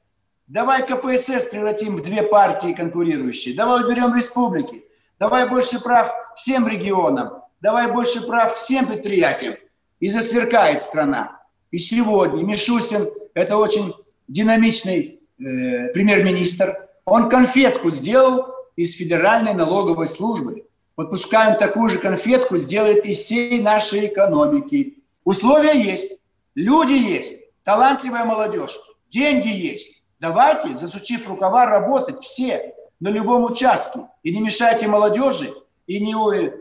Давай 0.46 0.86
КПСС 0.86 1.46
превратим 1.46 1.96
в 1.96 2.02
две 2.02 2.22
партии 2.22 2.72
конкурирующие. 2.72 3.54
Давай 3.54 3.84
уберем 3.84 4.14
республики. 4.14 4.84
Давай 5.18 5.48
больше 5.48 5.80
прав 5.80 6.12
всем 6.36 6.66
регионам. 6.66 7.42
Давай 7.60 7.90
больше 7.90 8.26
прав 8.26 8.54
всем 8.54 8.86
предприятиям. 8.86 9.54
И 10.00 10.08
засверкает 10.08 10.80
страна. 10.80 11.40
И 11.70 11.78
сегодня 11.78 12.42
Мишустин, 12.42 13.08
это 13.34 13.56
очень 13.56 13.94
динамичный 14.28 15.20
э, 15.38 15.92
премьер-министр, 15.92 16.88
он 17.04 17.28
конфетку 17.28 17.90
сделал 17.90 18.46
из 18.76 18.94
Федеральной 18.96 19.54
налоговой 19.54 20.06
службы. 20.06 20.66
Вот 20.96 21.10
пускай 21.10 21.52
он 21.52 21.58
такую 21.58 21.88
же 21.88 21.98
конфетку 21.98 22.56
сделает 22.56 23.04
из 23.04 23.18
всей 23.18 23.60
нашей 23.60 24.06
экономики. 24.06 24.98
Условия 25.24 25.72
есть, 25.72 26.18
люди 26.54 26.92
есть, 26.92 27.38
талантливая 27.64 28.24
молодежь, 28.24 28.78
деньги 29.08 29.48
есть. 29.48 30.01
Давайте, 30.22 30.76
засучив 30.76 31.28
рукава, 31.28 31.66
работать 31.66 32.22
все 32.22 32.74
на 33.00 33.08
любом 33.08 33.42
участке. 33.42 34.02
И 34.22 34.32
не 34.32 34.40
мешайте 34.40 34.86
молодежи, 34.86 35.52
и 35.88 35.98
не, 35.98 36.14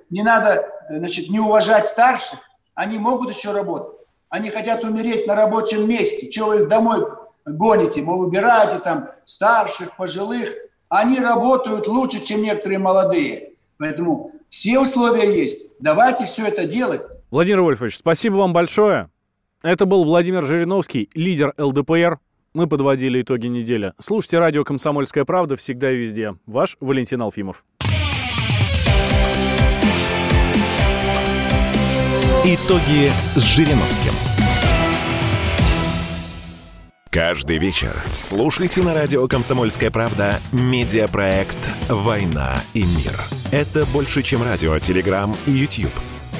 не 0.10 0.24
надо 0.24 0.68
значит, 0.90 1.30
не 1.30 1.40
уважать 1.40 1.86
старших. 1.86 2.40
Они 2.74 2.98
могут 2.98 3.30
еще 3.30 3.52
работать. 3.52 3.96
Они 4.30 4.50
хотят 4.50 4.84
умереть 4.84 5.28
на 5.28 5.36
рабочем 5.36 5.88
месте. 5.88 6.32
Чего 6.32 6.48
вы 6.48 6.62
их 6.64 6.70
домой 6.70 7.06
гоните? 7.46 8.02
Мол, 8.02 8.22
убирайте 8.22 8.80
там 8.80 9.10
старших, 9.26 9.96
пожилых. 9.96 10.50
Они 10.90 11.20
работают 11.20 11.86
лучше, 11.86 12.20
чем 12.20 12.42
некоторые 12.42 12.80
молодые. 12.80 13.52
Поэтому 13.78 14.32
все 14.50 14.80
условия 14.80 15.40
есть. 15.40 15.68
Давайте 15.80 16.26
все 16.26 16.48
это 16.48 16.66
делать. 16.66 17.04
Владимир 17.30 17.62
Вольфович, 17.62 18.00
спасибо 18.00 18.38
вам 18.38 18.54
большое. 18.54 19.12
Это 19.62 19.86
был 19.86 20.04
Владимир 20.04 20.48
Жириновский, 20.48 21.12
лидер 21.14 21.54
ЛДПР. 21.60 22.18
Мы 22.54 22.68
подводили 22.68 23.22
итоги 23.22 23.48
недели. 23.48 23.94
Слушайте 23.98 24.40
радио 24.40 24.66
«Комсомольская 24.66 25.24
правда» 25.24 25.56
всегда 25.56 25.90
и 25.90 25.96
везде. 25.96 26.36
Ваш 26.46 26.76
Валентин 26.82 27.22
Алфимов. 27.22 27.64
Итоги 32.44 33.08
с 33.36 33.42
Жириновским. 33.42 34.12
Каждый 37.10 37.58
вечер 37.58 37.96
слушайте 38.12 38.82
на 38.82 38.94
радио 38.94 39.28
«Комсомольская 39.30 39.90
правда» 39.90 40.36
медиапроект 40.52 41.60
«Война 41.90 42.56
и 42.74 42.82
мир». 42.82 43.14
Это 43.54 43.86
больше, 43.94 44.24
чем 44.24 44.44
радио, 44.44 44.78
телеграм 44.80 45.34
и 45.48 45.52
YouTube. 45.52 45.94